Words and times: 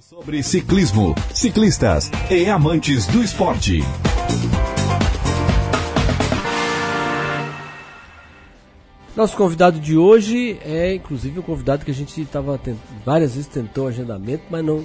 Sobre 0.00 0.42
ciclismo, 0.42 1.14
ciclistas 1.34 2.10
e 2.30 2.48
amantes 2.48 3.06
do 3.08 3.22
esporte. 3.22 3.80
Nosso 9.14 9.36
convidado 9.36 9.78
de 9.78 9.98
hoje 9.98 10.58
é, 10.64 10.94
inclusive, 10.94 11.40
um 11.40 11.42
convidado 11.42 11.84
que 11.84 11.90
a 11.90 11.94
gente 11.94 12.18
estava 12.22 12.58
várias 13.04 13.34
vezes 13.34 13.46
tentou 13.46 13.86
agendamento, 13.86 14.44
mas 14.48 14.64
não. 14.64 14.82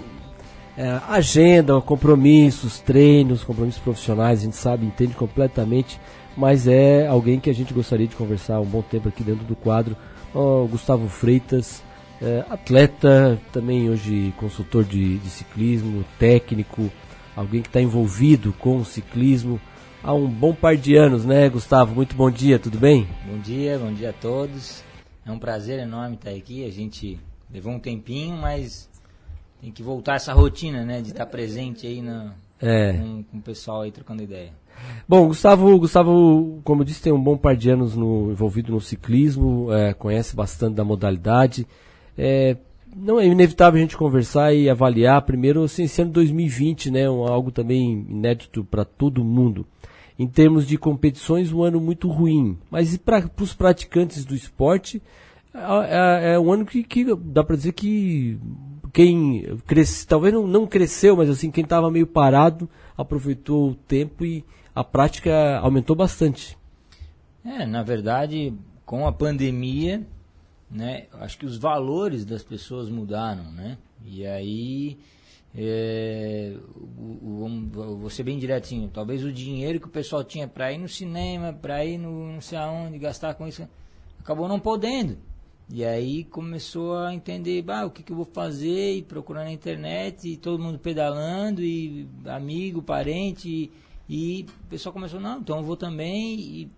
É, 0.76 1.00
agenda, 1.08 1.80
compromissos, 1.80 2.80
treinos, 2.80 3.46
compromissos 3.46 3.82
profissionais, 3.82 4.42
a 4.42 4.44
gente 4.44 4.58
sabe, 4.58 4.86
entende 4.86 5.14
completamente, 5.14 5.98
mas 6.36 6.68
é 6.68 7.08
alguém 7.08 7.40
que 7.40 7.50
a 7.50 7.56
gente 7.56 7.74
gostaria 7.74 8.08
de 8.08 8.16
conversar 8.16 8.60
um 8.60 8.66
bom 8.66 8.82
tempo 8.82 9.08
aqui 9.08 9.24
dentro 9.24 9.46
do 9.46 9.56
quadro. 9.56 9.96
O 10.36 10.68
Gustavo 10.68 11.08
Freitas, 11.08 11.82
é, 12.22 12.46
atleta, 12.50 13.40
também 13.52 13.90
hoje 13.90 14.34
consultor 14.38 14.84
de, 14.84 15.18
de 15.18 15.30
ciclismo, 15.30 16.04
técnico, 16.18 16.92
alguém 17.36 17.62
que 17.62 17.70
está 17.70 17.82
envolvido 17.82 18.54
com 18.54 18.78
o 18.78 18.86
ciclismo 18.86 19.60
há 20.04 20.14
um 20.14 20.28
bom 20.28 20.54
par 20.54 20.76
de 20.76 20.96
anos, 20.96 21.26
né, 21.26 21.50
Gustavo? 21.50 21.94
Muito 21.94 22.16
bom 22.16 22.32
dia, 22.32 22.58
tudo 22.58 22.80
bem? 22.80 23.08
Bom 23.26 23.38
dia, 23.40 23.78
bom 23.78 23.94
dia 23.94 24.10
a 24.12 24.14
todos. 24.14 24.84
É 25.26 25.32
um 25.32 25.40
prazer 25.40 25.80
enorme 25.80 26.16
estar 26.16 26.32
aqui. 26.32 26.66
A 26.66 26.72
gente 26.72 27.20
levou 27.52 27.74
um 27.74 27.80
tempinho, 27.80 28.38
mas 28.38 28.90
tem 29.62 29.72
que 29.72 29.84
voltar 29.84 30.16
essa 30.16 30.34
rotina, 30.34 30.86
né, 30.86 31.02
de 31.02 31.10
estar 31.10 31.26
presente 31.26 31.86
aí 31.86 32.02
na, 32.02 32.34
é. 32.62 32.94
com, 32.94 33.24
com 33.24 33.38
o 33.38 33.42
pessoal 33.42 33.82
aí 33.82 33.92
trocando 33.92 34.24
ideia. 34.24 34.52
Bom, 35.08 35.28
Gustavo, 35.28 35.78
Gustavo, 35.80 36.62
como 36.64 36.82
eu 36.82 36.86
disse, 36.86 37.02
tem 37.02 37.12
um 37.12 37.22
bom 37.22 37.36
par 37.36 37.56
de 37.56 37.70
anos 37.70 37.96
no, 37.96 38.32
envolvido 38.32 38.72
no 38.72 38.80
ciclismo, 38.80 39.74
é, 39.74 39.94
conhece 39.94 40.36
bastante 40.36 40.76
da 40.76 40.84
modalidade. 40.84 41.68
É, 42.18 42.58
não 42.96 43.20
é 43.20 43.28
inevitável 43.28 43.78
a 43.78 43.82
gente 43.82 43.98
conversar 43.98 44.54
e 44.54 44.70
avaliar 44.70 45.22
primeiro 45.22 45.64
assim, 45.64 45.84
esse 45.84 46.02
ano 46.02 46.12
2020, 46.12 46.90
né, 46.90 47.10
um, 47.10 47.28
algo 47.28 47.52
também 47.52 48.06
inédito 48.10 48.64
para 48.64 48.84
todo 48.84 49.24
mundo. 49.24 49.66
Em 50.18 50.28
termos 50.28 50.66
de 50.66 50.78
competições, 50.78 51.52
um 51.52 51.62
ano 51.62 51.80
muito 51.80 52.08
ruim. 52.10 52.58
Mas 52.72 52.98
para 52.98 53.30
os 53.40 53.54
praticantes 53.54 54.26
do 54.26 54.34
esporte, 54.34 55.02
é, 55.54 56.34
é, 56.34 56.40
um 56.40 56.52
ano 56.52 56.66
que, 56.66 56.84
que 56.84 57.06
dá 57.16 57.44
para 57.44 57.56
dizer 57.56 57.74
que 57.74 58.40
quem 58.92 59.58
cresce, 59.68 60.08
talvez 60.08 60.34
não, 60.34 60.48
não 60.48 60.66
cresceu, 60.66 61.16
mas 61.16 61.30
assim 61.30 61.52
quem 61.52 61.64
estava 61.64 61.92
meio 61.92 62.08
parado 62.08 62.68
aproveitou 62.98 63.70
o 63.70 63.76
tempo 63.76 64.26
e 64.26 64.44
a 64.74 64.84
prática 64.84 65.60
aumentou 65.60 65.96
bastante. 65.96 66.58
É, 67.46 67.66
na 67.66 67.84
verdade, 67.84 68.54
com 68.86 69.08
a 69.08 69.12
pandemia, 69.12 70.06
né? 70.70 71.08
Acho 71.14 71.38
que 71.38 71.46
os 71.46 71.58
valores 71.58 72.26
das 72.26 72.44
pessoas 72.44 72.90
mudaram, 72.90 73.52
né? 73.52 73.78
E 74.06 74.26
aí, 74.26 74.98
é, 75.56 76.56
o, 76.76 77.46
o, 77.46 77.98
vou 77.98 78.10
ser 78.10 78.24
bem 78.24 78.38
direitinho, 78.38 78.90
talvez 78.94 79.24
o 79.24 79.32
dinheiro 79.32 79.80
que 79.80 79.88
o 79.88 79.92
pessoal 79.92 80.24
tinha 80.24 80.48
para 80.48 80.72
ir 80.72 80.78
no 80.78 80.88
cinema, 80.88 81.54
para 81.54 81.84
ir 81.86 81.98
no 81.98 82.32
não 82.32 82.42
sei 82.42 82.58
aonde, 82.58 83.00
gastar 83.00 83.34
com 83.36 83.48
isso, 83.48 83.68
acabou 84.20 84.48
não 84.48 84.60
podendo. 84.60 85.18
E 85.70 85.84
aí 85.84 86.24
começou 86.24 86.98
a 86.98 87.14
entender, 87.14 87.62
bah, 87.62 87.86
o 87.86 87.92
que, 87.92 88.02
que 88.02 88.12
eu 88.14 88.16
vou 88.16 88.26
fazer, 88.26 88.96
e 88.96 89.02
procurar 89.02 89.44
na 89.44 89.52
internet, 89.52 90.30
e 90.30 90.38
todo 90.38 90.64
mundo 90.64 90.80
pedalando, 90.80 91.62
e 91.62 92.08
amigo, 92.26 92.82
parente, 92.82 93.50
e, 93.50 93.72
e 94.08 94.46
o 94.66 94.68
pessoal 94.70 94.94
começou, 94.94 95.20
não, 95.20 95.40
então 95.40 95.58
eu 95.58 95.64
vou 95.64 95.76
também, 95.76 96.40
e 96.40 96.70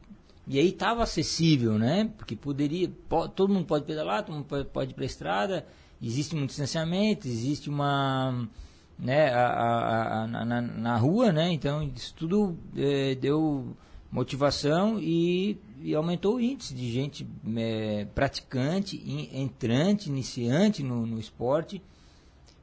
e 0.49 0.57
aí 0.57 0.69
estava 0.69 1.03
acessível, 1.03 1.77
né? 1.77 2.11
Porque 2.17 2.35
poderia, 2.35 2.91
pode, 3.07 3.33
todo 3.33 3.53
mundo 3.53 3.67
pode 3.67 3.85
pedalar, 3.85 4.25
todo 4.25 4.33
mundo 4.33 4.45
pode, 4.73 4.89
ir 4.89 4.93
para 4.95 5.03
a 5.03 5.05
estrada, 5.05 5.67
existe 6.01 6.35
um 6.35 6.43
distanciamento, 6.43 7.27
existe 7.27 7.69
uma. 7.69 8.49
Né, 8.97 9.29
a, 9.31 9.47
a, 9.47 10.23
a, 10.23 10.27
na, 10.27 10.61
na, 10.61 10.97
rua, 10.97 11.31
né? 11.31 11.51
Então 11.51 11.83
isso 11.95 12.15
tudo 12.15 12.57
é, 12.75 13.13
deu 13.13 13.77
motivação 14.11 14.99
e, 14.99 15.55
e, 15.81 15.93
aumentou 15.93 16.37
o 16.37 16.41
índice 16.41 16.73
de 16.73 16.91
gente 16.91 17.27
é, 17.55 18.05
praticante, 18.15 18.97
in, 18.97 19.29
entrante, 19.43 20.09
iniciante 20.09 20.81
no, 20.81 21.05
no 21.05 21.19
esporte. 21.19 21.79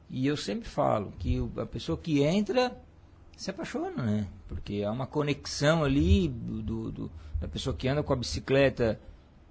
E 0.09 0.27
eu 0.27 0.35
sempre 0.35 0.67
falo 0.67 1.13
que 1.17 1.41
a 1.55 1.65
pessoa 1.65 1.97
que 1.97 2.21
entra 2.21 2.77
se 3.37 3.49
apaixona, 3.49 4.03
né? 4.03 4.27
Porque 4.45 4.83
há 4.83 4.91
uma 4.91 5.07
conexão 5.07 5.85
ali 5.85 6.27
do, 6.27 6.91
do 6.91 7.11
da 7.39 7.47
pessoa 7.47 7.75
que 7.75 7.87
anda 7.87 8.03
com 8.03 8.13
a 8.13 8.15
bicicleta 8.15 8.99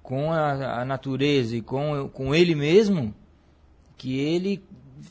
com 0.06 0.30
a, 0.30 0.82
a, 0.82 0.84
natureza 0.84 1.56
e 1.56 1.60
com, 1.60 2.08
com 2.10 2.32
ele 2.32 2.54
mesmo, 2.54 3.12
que 3.96 4.20
ele 4.20 4.62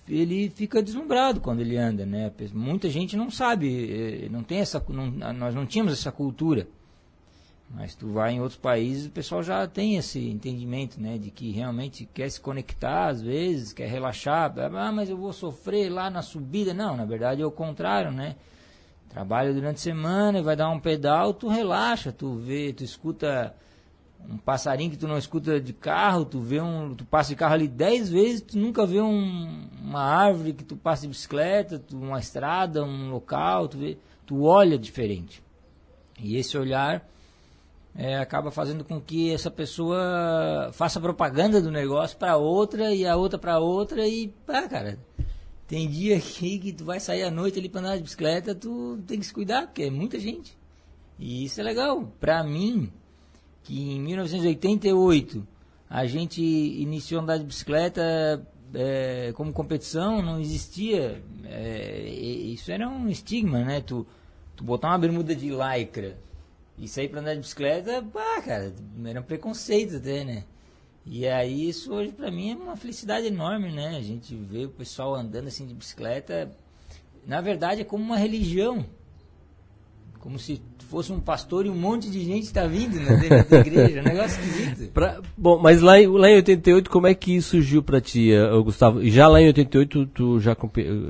ele 0.07 0.49
fica 0.49 0.81
deslumbrado 0.81 1.41
quando 1.41 1.59
ele 1.59 1.77
anda, 1.77 2.05
né? 2.05 2.31
Muita 2.53 2.89
gente 2.89 3.17
não 3.17 3.29
sabe, 3.29 4.23
eh, 4.25 4.29
não 4.29 4.41
tem 4.43 4.59
essa, 4.59 4.83
não, 4.87 5.07
nós 5.33 5.53
não 5.53 5.65
tínhamos 5.65 5.93
essa 5.93 6.11
cultura. 6.11 6.67
Mas 7.69 7.95
tu 7.95 8.07
vai 8.07 8.33
em 8.33 8.39
outros 8.39 8.59
países, 8.59 9.07
o 9.07 9.11
pessoal 9.11 9.43
já 9.43 9.67
tem 9.67 9.97
esse 9.97 10.29
entendimento, 10.29 11.01
né, 11.01 11.17
de 11.17 11.31
que 11.31 11.51
realmente 11.51 12.07
quer 12.13 12.29
se 12.29 12.39
conectar 12.39 13.07
às 13.07 13.21
vezes, 13.21 13.73
quer 13.73 13.87
relaxar, 13.87 14.53
ah, 14.57 14.91
mas 14.91 15.09
eu 15.09 15.17
vou 15.17 15.33
sofrer 15.33 15.89
lá 15.89 16.09
na 16.09 16.21
subida. 16.21 16.73
Não, 16.73 16.95
na 16.95 17.05
verdade 17.05 17.41
é 17.41 17.45
o 17.45 17.51
contrário, 17.51 18.11
né? 18.11 18.35
Trabalha 19.09 19.53
durante 19.53 19.77
a 19.77 19.79
semana 19.79 20.39
e 20.39 20.41
vai 20.41 20.55
dar 20.55 20.69
um 20.69 20.79
pedal, 20.79 21.33
tu 21.33 21.47
relaxa, 21.47 22.11
tu 22.11 22.35
vê, 22.35 22.73
tu 22.73 22.83
escuta 22.83 23.55
um 24.29 24.37
passarinho 24.37 24.91
que 24.91 24.97
tu 24.97 25.07
não 25.07 25.17
escuta 25.17 25.59
de 25.59 25.71
carro, 25.71 26.25
tu 26.25 26.39
vê 26.39 26.59
um, 26.59 26.93
tu 26.95 27.05
passa 27.05 27.29
de 27.29 27.35
carro 27.35 27.53
ali 27.53 27.67
dez 27.67 28.09
vezes, 28.09 28.41
tu 28.41 28.57
nunca 28.57 28.85
vê 28.85 28.99
um, 28.99 29.69
uma 29.81 30.01
árvore 30.01 30.53
que 30.53 30.63
tu 30.63 30.75
passa 30.75 31.03
de 31.03 31.09
bicicleta, 31.09 31.79
tu, 31.79 31.97
uma 31.97 32.19
estrada, 32.19 32.83
um 32.83 33.09
local, 33.09 33.67
tu 33.67 33.77
vê, 33.77 33.97
tu 34.25 34.43
olha 34.43 34.77
diferente. 34.77 35.43
E 36.19 36.37
esse 36.37 36.57
olhar 36.57 37.07
é, 37.95 38.17
acaba 38.17 38.51
fazendo 38.51 38.83
com 38.83 38.99
que 38.99 39.33
essa 39.33 39.51
pessoa 39.51 40.69
faça 40.73 40.99
propaganda 40.99 41.61
do 41.61 41.71
negócio 41.71 42.17
para 42.17 42.35
outra 42.35 42.93
e 42.93 43.05
a 43.07 43.15
outra 43.15 43.39
para 43.39 43.59
outra 43.59 44.05
e, 44.07 44.33
ah, 44.47 44.67
cara, 44.67 44.97
tem 45.67 45.89
dia 45.89 46.17
aqui 46.17 46.59
que 46.59 46.71
tu 46.71 46.85
vai 46.85 46.99
sair 46.99 47.23
à 47.23 47.31
noite 47.31 47.57
ali 47.59 47.67
para 47.67 47.81
andar 47.81 47.97
de 47.97 48.03
bicicleta, 48.03 48.53
tu 48.53 48.99
tem 49.07 49.19
que 49.19 49.25
se 49.25 49.33
cuidar, 49.33 49.63
porque 49.63 49.83
é 49.83 49.89
muita 49.89 50.19
gente. 50.19 50.55
E 51.17 51.45
isso 51.45 51.59
é 51.59 51.63
legal. 51.63 52.11
Para 52.19 52.43
mim, 52.43 52.91
que 53.63 53.93
em 53.93 53.99
1988 54.01 55.45
a 55.89 56.05
gente 56.05 56.41
iniciou 56.41 57.19
a 57.19 57.23
andar 57.23 57.37
de 57.37 57.45
bicicleta 57.45 58.45
é, 58.73 59.31
como 59.35 59.53
competição, 59.53 60.21
não 60.21 60.39
existia. 60.39 61.23
É, 61.45 62.03
isso 62.07 62.71
era 62.71 62.87
um 62.87 63.09
estigma, 63.09 63.63
né? 63.63 63.81
Tu, 63.81 64.05
tu 64.55 64.63
botar 64.63 64.89
uma 64.89 64.99
bermuda 64.99 65.35
de 65.35 65.49
lycra 65.49 66.17
e 66.77 66.87
sair 66.87 67.07
para 67.07 67.21
andar 67.21 67.33
de 67.33 67.39
bicicleta, 67.39 68.03
pá, 68.03 68.41
cara, 68.41 68.73
era 69.05 69.19
um 69.19 69.23
preconceito 69.23 69.97
até, 69.97 70.23
né? 70.23 70.43
E 71.05 71.27
aí 71.27 71.69
isso 71.69 71.93
hoje 71.93 72.11
para 72.11 72.31
mim 72.31 72.51
é 72.51 72.55
uma 72.55 72.75
felicidade 72.75 73.27
enorme, 73.27 73.71
né? 73.71 73.95
A 73.97 74.01
gente 74.01 74.35
vê 74.35 74.65
o 74.65 74.69
pessoal 74.69 75.13
andando 75.13 75.47
assim 75.47 75.67
de 75.67 75.73
bicicleta. 75.73 76.51
Na 77.27 77.41
verdade 77.41 77.81
é 77.81 77.83
como 77.83 78.03
uma 78.03 78.17
religião. 78.17 78.85
Como 80.19 80.39
se 80.39 80.59
fosse 80.89 81.11
um 81.11 81.19
pastor 81.19 81.67
e 81.67 81.69
um 81.69 81.75
monte 81.75 82.09
de 82.09 82.23
gente 82.23 82.45
está 82.45 82.65
vindo 82.65 82.95
né, 82.99 83.45
igreja. 83.59 83.99
É 83.99 84.01
um 84.01 84.05
negócio 84.05 84.41
esquisito. 84.41 84.89
Pra, 84.93 85.21
bom, 85.37 85.59
mas 85.59 85.81
lá 85.81 86.01
em, 86.01 86.07
lá 86.07 86.29
em 86.29 86.35
88, 86.37 86.89
como 86.89 87.05
é 87.05 87.13
que 87.13 87.39
surgiu 87.41 87.83
para 87.83 88.01
ti, 88.01 88.31
uh, 88.31 88.63
Gustavo? 88.63 89.05
Já 89.07 89.27
lá 89.27 89.39
em 89.39 89.47
88, 89.47 90.05
tu 90.07 90.39
já 90.39 90.55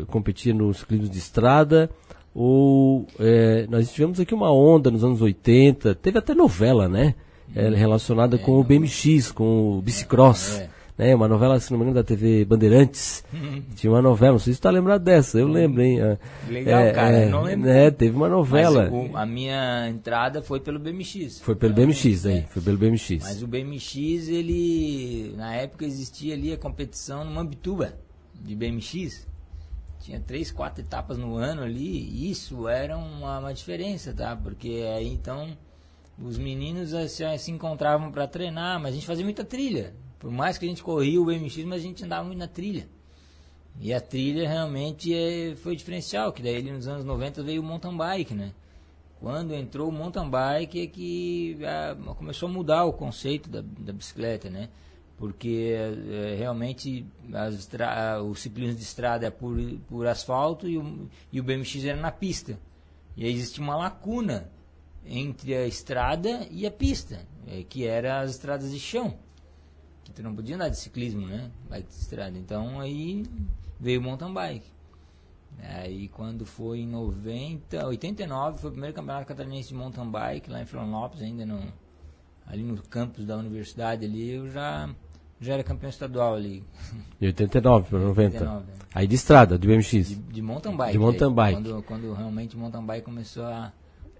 competia 0.08 0.54
nos 0.54 0.80
ciclismo 0.80 1.08
de 1.08 1.18
estrada? 1.18 1.90
Ou 2.34 3.08
é, 3.18 3.66
nós 3.70 3.90
tivemos 3.94 4.20
aqui 4.20 4.34
uma 4.34 4.52
onda 4.52 4.92
nos 4.92 5.06
anos 5.06 5.22
80, 5.22 5.96
teve 5.96 6.20
até 6.20 6.36
novela, 6.36 6.90
né? 6.90 7.16
É, 7.54 7.70
relacionada 7.70 8.36
é, 8.36 8.40
com 8.40 8.60
o 8.60 8.64
BMX, 8.64 9.32
com 9.32 9.78
o 9.78 9.82
Bicicross. 9.82 10.60
É. 10.60 10.70
Né, 10.98 11.14
uma 11.14 11.28
novela, 11.28 11.60
se 11.60 11.72
não 11.72 11.78
me 11.78 11.84
engano, 11.84 11.96
da 11.96 12.04
TV 12.06 12.46
Bandeirantes. 12.46 13.22
Tinha 13.76 13.92
uma 13.92 14.02
novela, 14.02 14.34
não 14.34 14.40
sei 14.40 14.54
se 14.54 14.58
você 14.58 14.60
está 14.60 14.70
lembrado 14.70 15.04
dessa, 15.04 15.38
eu 15.38 15.48
lembro, 15.48 15.82
hein? 15.82 16.00
É, 16.00 16.18
Legal, 16.48 16.80
é, 16.80 16.92
cara, 16.94 17.18
é, 17.18 17.30
não 17.30 17.44
lembro. 17.44 17.70
É, 17.70 17.92
teve 17.92 18.16
uma 18.16 18.30
novela. 18.30 18.90
Mas 18.90 19.12
o, 19.12 19.18
a 19.18 19.26
minha 19.26 19.90
entrada 19.90 20.42
foi 20.42 20.62
pelo 20.62 20.80
BMX. 20.80 21.42
Foi 21.42 21.54
pelo 21.54 21.74
então, 21.74 21.86
BMX, 21.86 22.26
aí, 22.26 22.46
foi 22.50 22.62
pelo 22.62 22.78
BMX. 22.78 23.24
Mas 23.24 23.44
o 23.44 23.48
BMX, 23.48 24.30
ele, 24.30 25.34
na 25.36 25.54
época 25.56 25.86
existia 25.86 26.34
ali 26.34 26.54
a 26.54 26.58
competição 26.58 27.26
no 27.26 27.32
Mambituba, 27.32 27.94
de 28.34 28.56
BMX. 28.56 29.28
Tinha 30.00 30.20
três, 30.22 30.50
quatro 30.50 30.82
etapas 30.82 31.18
no 31.18 31.36
ano 31.36 31.64
ali, 31.64 32.08
e 32.10 32.32
isso 32.32 32.70
era 32.70 32.96
uma, 32.96 33.40
uma 33.40 33.54
diferença, 33.54 34.14
tá? 34.14 34.34
Porque 34.36 34.86
aí 34.96 35.12
então 35.12 35.50
os 36.18 36.38
meninos 36.38 36.92
se, 37.12 37.38
se 37.38 37.52
encontravam 37.52 38.12
para 38.12 38.28
treinar, 38.28 38.80
mas 38.80 38.92
a 38.92 38.96
gente 38.96 39.06
fazia 39.06 39.24
muita 39.24 39.44
trilha. 39.44 39.94
Por 40.20 40.32
mais 40.32 40.58
que 40.58 40.66
a 40.66 40.70
gente 40.70 40.84
corria 40.84 41.22
o 41.22 41.26
BMX, 41.26 41.64
mas 41.66 41.82
a 41.82 41.84
gente 41.86 42.04
andava 42.04 42.24
muito 42.24 42.40
na 42.40 42.48
trilha. 42.48 42.88
E 43.80 43.94
a 43.94 44.00
trilha 44.00 44.48
realmente 44.48 45.14
é, 45.14 45.56
foi 45.56 45.76
diferencial, 45.76 46.32
que 46.32 46.42
daí 46.42 46.64
nos 46.64 46.88
anos 46.88 47.04
90 47.04 47.44
veio 47.44 47.62
o 47.62 47.66
mountain 47.66 47.96
bike, 47.96 48.34
né? 48.34 48.54
Quando 49.20 49.54
entrou 49.54 49.90
o 49.90 49.92
mountain 49.92 50.30
bike 50.30 50.82
é 50.82 50.88
que 50.88 51.58
a, 51.66 51.96
começou 52.16 52.48
a 52.48 52.52
mudar 52.52 52.86
o 52.86 52.94
conceito 52.94 53.50
da, 53.50 53.62
da 53.62 53.92
bicicleta, 53.92 54.50
né? 54.50 54.70
porque 55.18 55.74
é, 55.78 56.36
realmente 56.36 57.06
o 58.24 58.36
ciclismo 58.36 58.76
de 58.76 58.84
estrada 58.84 59.28
é 59.28 59.30
por, 59.30 59.58
por 59.88 60.08
asfalto 60.08 60.68
e 60.68 60.78
o, 60.78 61.10
e 61.32 61.40
o 61.40 61.44
BMX 61.44 61.86
era 61.86 62.00
na 62.00 62.12
pista. 62.12 62.60
E 63.16 63.24
aí 63.24 63.34
existia 63.34 63.64
uma 63.64 63.78
lacuna 63.78 64.52
entre 65.06 65.56
a 65.56 65.68
estrada 65.68 66.48
e 66.50 66.66
a 66.66 66.72
pista, 66.72 67.26
é, 67.48 67.64
que 67.64 67.86
era 67.86 68.22
as 68.22 68.32
estradas 68.32 68.72
de 68.72 68.80
chão. 68.80 69.18
Que 70.04 70.12
tu 70.12 70.24
não 70.24 70.36
podia 70.36 70.56
andar 70.56 70.70
de 70.70 70.78
ciclismo, 70.78 71.28
né? 71.28 71.52
Bike 71.70 71.88
de 71.88 71.96
estrada. 71.96 72.38
Então 72.38 72.80
aí 72.80 73.24
veio 73.80 74.00
o 74.00 74.04
mountain 74.04 74.34
bike. 74.34 74.68
Aí 75.60 76.08
quando 76.10 76.46
foi 76.46 76.80
em 76.80 76.88
90, 76.88 77.86
89, 77.88 78.60
foi 78.60 78.70
o 78.70 78.74
primeiro 78.74 78.96
campeonato 78.96 79.28
catarinense 79.28 79.70
de 79.70 79.76
mountain 79.76 80.10
bike 80.10 80.50
lá 80.50 80.62
em 80.62 80.66
Florianópolis, 80.66 81.24
ainda 81.24 81.46
no, 81.46 81.62
ali 82.46 82.64
no 82.64 82.82
campus 82.84 83.26
da 83.26 83.38
universidade 83.38 84.06
ali, 84.06 84.32
eu 84.32 84.50
já 84.50 84.90
já 85.40 85.54
era 85.54 85.64
campeão 85.64 85.90
estadual 85.90 86.36
ali. 86.36 86.64
De 87.20 87.28
89 87.28 87.90
para 87.90 88.00
90. 88.00 88.38
89, 88.38 88.66
é. 88.72 88.76
Aí 88.94 89.08
de 89.08 89.16
estrada, 89.16 89.58
do 89.58 89.68
BMX. 89.68 90.10
De, 90.10 90.16
de 90.16 90.42
mountain 90.42 90.76
bike. 90.76 90.92
De 90.94 91.00
mountain 91.00 91.34
bike. 91.34 91.62
Quando, 91.62 91.84
quando 91.84 92.14
realmente 92.14 92.56
o 92.56 92.60
mountain 92.60 92.86
bike 92.86 93.06
começou 93.06 93.46
a 93.46 93.74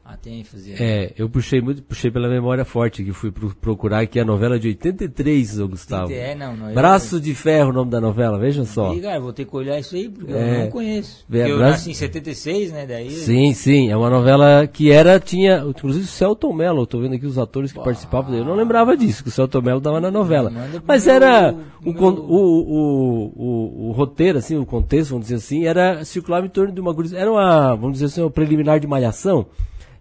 até 0.06 0.30
ênfase. 0.30 0.70
Né? 0.70 0.76
É, 0.80 1.14
eu 1.18 1.28
puxei 1.28 1.60
muito, 1.60 1.82
puxei 1.82 2.12
pela 2.12 2.30
memória 2.30 2.64
forte, 2.64 3.04
que 3.04 3.12
fui 3.12 3.32
pro, 3.32 3.56
procurar 3.56 4.02
aqui 4.02 4.20
a 4.20 4.24
novela 4.24 4.60
de 4.60 4.68
83, 4.68 5.60
ô 5.60 5.68
Gustavo. 5.68 6.14
É, 6.14 6.36
não, 6.36 6.56
não, 6.56 6.72
Braço 6.74 7.16
eu... 7.16 7.20
de 7.20 7.34
Ferro, 7.34 7.72
o 7.72 7.74
nome 7.74 7.90
da 7.90 8.00
novela, 8.00 8.38
veja 8.38 8.64
só. 8.66 8.94
E, 8.94 9.02
cara, 9.02 9.20
vou 9.20 9.34
ter 9.34 9.46
que 9.46 9.56
olhar 9.56 9.80
isso 9.80 9.96
aí, 9.96 10.08
porque 10.08 10.32
é, 10.32 10.36
eu 10.36 10.60
não 10.66 10.70
conheço. 10.70 11.26
É, 11.32 11.50
eu 11.50 11.58
Braço... 11.58 11.72
nasci 11.72 11.92
em 11.92 11.94
76, 11.96 12.72
né, 12.72 12.86
daí... 12.86 13.10
Sim, 13.10 13.52
sim, 13.56 13.90
é 13.90 13.98
uma 13.98 14.10
novela 14.12 14.68
que 14.68 14.92
era, 14.92 15.20
tinha, 15.20 15.66
inclusive 15.68 16.06
o 16.06 16.08
Celton 16.08 16.54
Mello, 16.54 16.84
eu 16.84 16.88
tô 16.88 17.00
vendo 17.00 17.16
aqui 17.16 17.26
os 17.26 17.40
atores 17.40 17.72
que 17.72 17.80
Pô, 17.80 17.86
participavam, 17.86 18.36
eu 18.36 18.46
não 18.46 18.54
lembrava 18.54 18.96
disso, 18.96 19.24
que 19.24 19.30
o 19.30 19.32
Celton 19.32 19.62
Mello 19.62 19.82
dava 19.82 20.00
na 20.00 20.12
novela. 20.12 20.52
Mas 20.86 21.08
era, 21.08 21.52
o, 21.84 21.92
meu... 21.92 22.04
o, 22.04 22.62
o, 22.62 23.34
o, 23.36 23.90
o, 23.90 23.92
roteiro, 23.92 24.38
assim, 24.38 24.56
o 24.56 24.66
contexto, 24.68 25.12
vamos 25.12 25.26
dizer 25.26 25.38
assim, 25.38 25.66
era 25.66 26.06
circular 26.06 26.46
em 26.46 26.50
torno 26.50 26.72
de 26.72 26.80
uma, 26.80 26.96
era 27.16 27.32
uma, 27.32 27.76
vamos 27.76 27.94
dizer 27.94 28.06
assim, 28.06 28.22
uma 28.22 28.30
preliminar 28.30 28.80
de 28.80 28.86
malhação, 28.86 29.48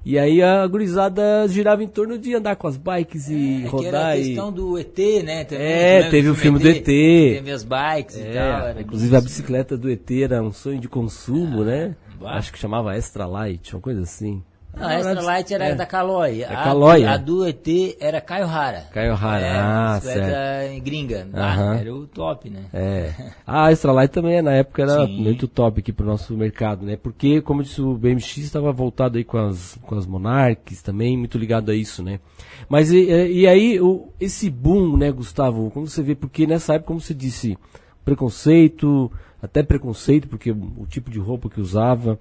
e 0.04 0.18
aí 0.18 0.42
a 0.42 0.66
gurizada 0.66 1.46
girava 1.48 1.82
em 1.82 1.88
torno 1.88 2.18
de 2.18 2.34
andar 2.34 2.56
com 2.56 2.66
as 2.66 2.76
bikes 2.76 3.28
e 3.28 3.64
é, 3.64 3.68
rodar. 3.68 3.80
Que 3.80 3.86
era 3.86 4.12
a 4.12 4.16
questão 4.16 4.48
e... 4.50 4.52
do 4.52 4.78
ET, 4.78 4.98
né? 5.24 5.44
Também, 5.44 5.66
é, 5.66 6.10
teve 6.10 6.28
o 6.28 6.34
filme, 6.34 6.58
do 6.58 6.68
ET. 6.68 6.84
Teve 6.84 7.50
as 7.50 7.64
bikes 7.64 8.16
é, 8.18 8.30
e 8.30 8.34
tal. 8.34 8.80
Inclusive 8.80 9.16
a 9.16 9.20
bicicleta 9.20 9.76
do 9.76 9.90
ET 9.90 10.10
era 10.10 10.42
um 10.42 10.52
sonho 10.52 10.78
de 10.78 10.88
consumo, 10.88 11.62
ah, 11.62 11.64
né? 11.64 11.96
Acho 12.22 12.52
que 12.52 12.58
chamava 12.58 12.94
Extra 12.94 13.26
Light, 13.26 13.74
uma 13.74 13.80
coisa 13.80 14.02
assim. 14.02 14.42
Não, 14.76 14.88
a 14.88 14.94
Extra 14.94 15.23
Light 15.23 15.55
era 15.55 15.65
é. 15.67 15.75
da 15.75 15.87
Caloi. 15.87 16.43
É 16.43 16.47
a, 16.47 16.65
Caloi. 16.65 17.05
A 17.05 17.17
do 17.17 17.47
ET 17.47 17.67
era 18.00 18.21
Caio 18.21 18.47
Hara. 18.47 18.82
Caio 18.93 19.15
Hara, 19.15 19.47
é, 19.47 19.56
ah, 19.56 20.00
certo. 20.03 20.82
gringa. 20.82 21.29
Ah, 21.32 21.76
era 21.79 21.94
o 21.94 22.06
top, 22.06 22.50
né? 22.50 22.65
É. 22.73 23.12
A 23.47 23.71
Extra 23.71 23.93
Light 23.93 24.11
também, 24.11 24.41
na 24.43 24.53
época, 24.53 24.82
era 24.82 25.06
Sim. 25.06 25.23
muito 25.23 25.47
top 25.47 25.81
aqui 25.81 25.93
pro 25.93 26.06
nosso 26.06 26.37
mercado, 26.37 26.85
né? 26.85 26.97
Porque, 26.97 27.41
como 27.41 27.62
disse, 27.62 27.81
o 27.81 27.94
BMX 27.94 28.38
estava 28.38 28.73
voltado 28.73 29.19
aí 29.19 29.25
com 29.25 29.38
as, 29.38 29.79
com 29.82 29.94
as 29.94 30.06
Monarques 30.06 30.82
também, 30.82 31.17
muito 31.17 31.38
ligado 31.38 31.71
a 31.71 31.75
isso, 31.75 32.03
né? 32.03 32.21
Mas 32.69 32.91
e, 32.91 33.05
e 33.06 33.47
aí, 33.47 33.81
o, 33.81 34.09
esse 34.21 34.50
boom, 34.50 34.97
né, 34.97 35.11
Gustavo, 35.12 35.71
como 35.71 35.87
você 35.87 36.03
vê, 36.03 36.15
porque 36.15 36.47
nessa 36.47 36.75
época, 36.75 36.88
como 36.88 37.00
você 37.00 37.15
disse, 37.15 37.56
preconceito, 38.05 39.11
até 39.43 39.62
preconceito, 39.62 40.29
porque 40.29 40.50
o 40.50 40.87
tipo 40.88 41.11
de 41.11 41.19
roupa 41.19 41.49
que 41.49 41.61
usava, 41.61 42.19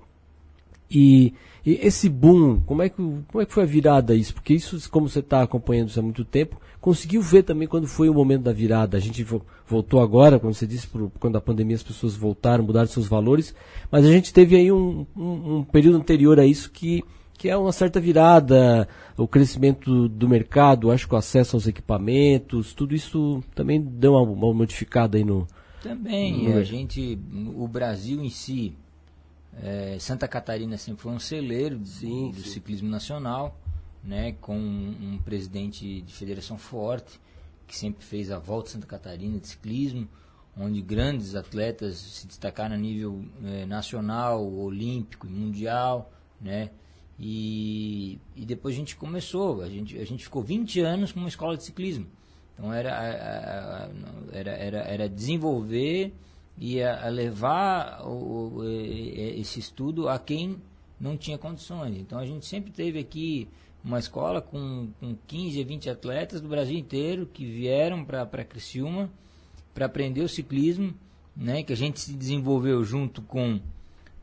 e, 0.93 1.33
e, 1.65 1.79
esse 1.81 2.07
boom, 2.07 2.61
como 2.61 2.83
é, 2.83 2.89
que, 2.89 2.95
como 2.95 3.41
é 3.41 3.45
que 3.45 3.53
foi 3.53 3.63
a 3.63 3.67
virada 3.67 4.13
isso? 4.13 4.33
Porque 4.33 4.53
isso, 4.53 4.89
como 4.91 5.09
você 5.09 5.19
está 5.19 5.41
acompanhando 5.41 5.89
isso 5.89 5.99
há 5.99 6.03
muito 6.03 6.23
tempo, 6.23 6.61
conseguiu 6.79 7.21
ver 7.21 7.43
também 7.43 7.67
quando 7.67 7.87
foi 7.87 8.09
o 8.09 8.13
momento 8.13 8.43
da 8.43 8.53
virada. 8.53 8.97
A 8.97 8.99
gente 8.99 9.25
voltou 9.65 10.01
agora, 10.01 10.39
como 10.39 10.53
você 10.53 10.67
disse, 10.67 10.85
por, 10.85 11.09
quando 11.19 11.37
a 11.37 11.41
pandemia 11.41 11.75
as 11.75 11.83
pessoas 11.83 12.15
voltaram, 12.15 12.63
mudaram 12.63 12.87
seus 12.87 13.07
valores, 13.07 13.55
mas 13.89 14.05
a 14.05 14.11
gente 14.11 14.33
teve 14.33 14.55
aí 14.55 14.71
um, 14.71 15.05
um, 15.15 15.57
um 15.57 15.63
período 15.63 15.97
anterior 15.97 16.39
a 16.39 16.45
isso 16.45 16.69
que, 16.69 17.03
que 17.37 17.49
é 17.49 17.57
uma 17.57 17.71
certa 17.71 17.99
virada, 17.99 18.87
o 19.17 19.27
crescimento 19.27 20.07
do 20.07 20.27
mercado, 20.27 20.91
acho 20.91 21.07
que 21.07 21.15
o 21.15 21.17
acesso 21.17 21.55
aos 21.55 21.67
equipamentos, 21.67 22.73
tudo 22.73 22.93
isso 22.93 23.41
também 23.55 23.81
deu 23.81 24.13
uma, 24.13 24.21
uma 24.21 24.53
modificada 24.53 25.17
aí 25.17 25.23
no... 25.23 25.47
Também, 25.81 26.49
no... 26.49 26.57
a 26.57 26.63
gente, 26.63 27.17
o 27.55 27.67
Brasil 27.67 28.21
em 28.21 28.29
si, 28.29 28.75
é, 29.61 29.97
Santa 29.99 30.27
Catarina 30.27 30.77
sempre 30.77 31.03
foi 31.03 31.11
um 31.11 31.19
celeiro 31.19 31.85
sim, 31.85 32.31
do 32.31 32.41
sim. 32.41 32.49
ciclismo 32.49 32.89
nacional, 32.89 33.59
né, 34.03 34.33
com 34.41 34.57
um, 34.57 35.13
um, 35.13 35.17
presidente 35.19 36.01
de 36.01 36.13
federação 36.13 36.57
forte, 36.57 37.19
que 37.67 37.75
sempre 37.75 38.03
fez 38.03 38.31
a 38.31 38.39
volta 38.39 38.71
Santa 38.71 38.87
Catarina 38.87 39.39
de 39.39 39.47
ciclismo, 39.47 40.07
onde 40.57 40.81
grandes 40.81 41.35
atletas 41.35 41.97
se 41.97 42.27
destacaram 42.27 42.75
a 42.75 42.77
nível 42.77 43.23
é, 43.43 43.65
nacional, 43.65 44.45
olímpico 44.45 45.27
e 45.27 45.29
mundial, 45.29 46.11
né, 46.41 46.69
e, 47.17 48.19
e 48.35 48.45
depois 48.45 48.75
a 48.75 48.77
gente 48.77 48.95
começou, 48.95 49.61
a 49.61 49.69
gente, 49.69 49.97
a 49.97 50.05
gente 50.05 50.23
ficou 50.23 50.41
20 50.41 50.81
anos 50.81 51.11
com 51.11 51.19
uma 51.19 51.29
escola 51.29 51.55
de 51.55 51.63
ciclismo. 51.63 52.07
Então 52.53 52.71
era, 52.73 52.89
era, 54.31 54.51
era, 54.51 54.77
era 54.79 55.09
desenvolver 55.09 56.13
e 56.57 56.81
a, 56.81 57.05
a 57.05 57.09
levar 57.09 58.01
o, 58.05 58.59
o, 58.59 58.63
esse 58.63 59.59
estudo 59.59 60.07
a 60.07 60.19
quem 60.19 60.57
não 60.99 61.17
tinha 61.17 61.37
condições. 61.37 61.97
Então 61.97 62.17
a 62.19 62.25
gente 62.25 62.45
sempre 62.45 62.71
teve 62.71 62.99
aqui 62.99 63.47
uma 63.83 63.99
escola 63.99 64.41
com, 64.41 64.89
com 64.99 65.15
15 65.27 65.61
a 65.61 65.65
20 65.65 65.89
atletas 65.89 66.41
do 66.41 66.47
Brasil 66.47 66.77
inteiro 66.77 67.25
que 67.25 67.45
vieram 67.45 68.05
para 68.05 68.45
Criciúma 68.45 69.09
para 69.73 69.87
aprender 69.87 70.21
o 70.21 70.29
ciclismo, 70.29 70.93
né, 71.35 71.63
que 71.63 71.73
a 71.73 71.75
gente 71.75 71.99
se 71.99 72.13
desenvolveu 72.13 72.83
junto 72.83 73.21
com 73.21 73.59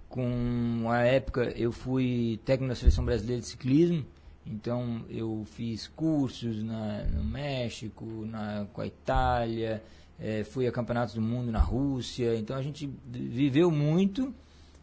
com 0.08 0.86
a 0.88 1.04
época 1.04 1.52
eu 1.56 1.70
fui 1.70 2.40
técnico 2.44 2.70
da 2.70 2.74
seleção 2.74 3.04
brasileira 3.04 3.40
de 3.40 3.46
ciclismo, 3.46 4.04
então 4.44 5.04
eu 5.08 5.44
fiz 5.52 5.86
cursos 5.86 6.64
na, 6.64 7.04
no 7.04 7.22
México, 7.22 8.04
na, 8.26 8.66
com 8.72 8.80
a 8.80 8.86
Itália, 8.88 9.80
é, 10.20 10.44
fui 10.44 10.66
a 10.66 10.72
campeonatos 10.72 11.14
do 11.14 11.22
mundo 11.22 11.50
na 11.50 11.60
Rússia, 11.60 12.36
então 12.36 12.56
a 12.56 12.62
gente 12.62 12.88
viveu 13.06 13.70
muito 13.70 14.34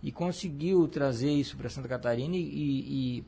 e 0.01 0.11
conseguiu 0.11 0.87
trazer 0.87 1.31
isso 1.31 1.55
para 1.55 1.69
Santa 1.69 1.87
Catarina 1.87 2.35
e, 2.35 2.39
e, 3.19 3.25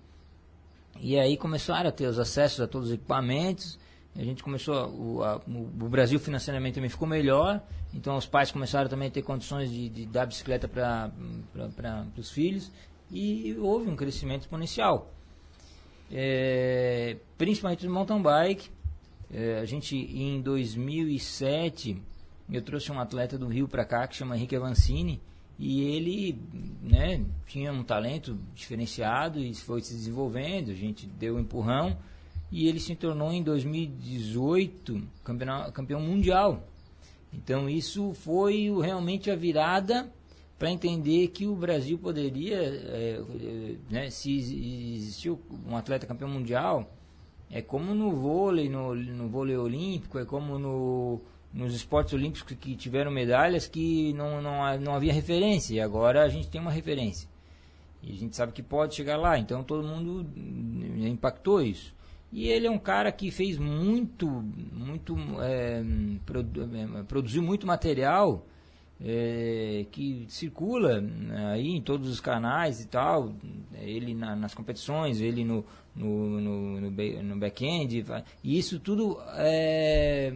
e, 1.00 1.19
aí 1.19 1.38
começaram 1.38 1.89
a 1.89 1.91
ter 1.91 2.07
os 2.07 2.17
acessos 2.17 2.61
a 2.61 2.67
todos 2.67 2.89
os 2.89 2.94
equipamentos, 2.94 3.79
a 4.15 4.23
gente 4.23 4.44
começou, 4.44 4.89
o, 4.89 5.23
a, 5.23 5.38
o 5.47 5.88
Brasil 5.88 6.19
financeiramente 6.19 6.75
também 6.75 6.89
ficou 6.89 7.07
melhor, 7.07 7.61
então 7.94 8.17
os 8.17 8.25
pais 8.25 8.51
começaram 8.51 8.89
também 8.89 9.07
a 9.07 9.11
ter 9.11 9.21
condições 9.21 9.71
de, 9.71 9.89
de 9.89 10.06
dar 10.06 10.25
bicicleta 10.25 10.67
para 10.67 11.11
os 12.17 12.31
filhos. 12.31 12.71
E 13.11 13.56
houve 13.59 13.89
um 13.89 13.95
crescimento 13.95 14.42
exponencial. 14.42 15.11
É, 16.11 17.18
principalmente 17.37 17.85
no 17.85 17.94
mountain 17.94 18.21
bike, 18.21 18.69
é, 19.31 19.59
a 19.59 19.66
gente, 19.66 19.95
em 19.95 20.42
2007, 20.42 22.02
eu 22.52 22.62
trouxe 22.62 22.92
um 22.92 23.00
atleta 23.00 23.38
do 23.38 23.48
Rio 23.48 23.68
para 23.68 23.86
cá 23.86 24.07
que 24.07 24.16
chama 24.16 24.36
Henrique 24.36 24.56
Avancini 24.56 25.21
e 25.57 25.81
ele 25.81 26.40
né, 26.81 27.24
tinha 27.45 27.71
um 27.71 27.83
talento 27.83 28.38
diferenciado 28.56 29.40
e 29.40 29.54
foi 29.54 29.81
se 29.81 29.94
desenvolvendo, 29.94 30.71
a 30.71 30.76
gente 30.76 31.06
deu 31.06 31.36
um 31.36 31.40
empurrão 31.40 31.98
e 32.52 32.68
ele 32.68 32.80
se 32.80 32.95
tornou 32.95 33.31
em 33.31 33.44
2018 33.44 35.04
campeão, 35.24 35.71
campeão 35.71 36.02
mundial. 36.02 36.64
Então 37.31 37.69
isso 37.69 38.14
foi 38.16 38.71
realmente 38.81 39.30
a 39.30 39.36
virada 39.36 40.12
para 40.57 40.71
entender 40.71 41.28
que 41.28 41.45
o 41.45 41.56
Brasil 41.56 41.98
poderia, 42.00 42.57
é, 42.57 43.21
né, 43.90 44.09
se 44.09 44.36
existiu 44.95 45.40
um 45.68 45.76
atleta 45.76 46.07
campeão 46.07 46.30
mundial, 46.30 46.92
é 47.51 47.61
como 47.61 47.95
no 47.95 48.11
vôlei, 48.11 48.69
no, 48.69 48.94
no 48.94 49.27
vôlei 49.27 49.57
olímpico, 49.57 50.19
é 50.19 50.25
como 50.25 50.59
no, 50.59 51.19
nos 51.53 51.73
esportes 51.73 52.13
olímpicos 52.13 52.56
que, 52.56 52.75
tiveram 52.75 53.11
medalhas 53.11 53.68
que 53.68 54.13
não, 54.13 54.41
não, 54.41 54.79
não 54.79 54.94
havia 54.94 55.11
referência. 55.11 55.73
E 55.73 55.81
agora 55.81 56.23
a 56.23 56.29
gente 56.29 56.47
tem 56.47 56.61
uma 56.61 56.71
referência. 56.71 57.27
E 58.03 58.11
a 58.11 58.15
gente 58.15 58.35
sabe 58.35 58.51
que 58.51 58.61
pode 58.61 58.95
chegar 58.95 59.18
lá. 59.18 59.37
Então 59.37 59.63
todo 59.63 59.87
mundo 59.87 60.25
impactou 60.99 61.61
isso. 61.61 61.94
E 62.31 62.47
ele 62.47 62.68
é 62.68 62.71
um 62.71 62.77
cara 62.77 63.11
que 63.11 63.31
fez 63.31 63.57
muito, 63.57 64.27
muito, 64.71 65.18
é, 65.41 65.83
produ 66.25 66.69
é, 66.75 67.03
produziu 67.03 67.41
muito 67.41 67.65
material 67.65 68.45
é, 69.01 69.85
que 69.91 70.25
circula 70.27 70.99
né, 70.99 71.53
aí 71.53 71.69
em 71.69 71.81
todos 71.81 72.09
os 72.09 72.19
canais 72.19 72.81
e 72.81 72.87
tal. 72.87 73.33
Ele 73.81 74.13
na, 74.13 74.35
nas 74.35 74.53
competições, 74.53 75.21
ele 75.21 75.45
no, 75.45 75.65
no, 75.95 76.41
no, 76.41 76.81
no, 76.81 77.23
no 77.23 77.35
back-end. 77.37 78.06
E 78.44 78.57
isso 78.57 78.79
tudo 78.79 79.18
é, 79.35 80.33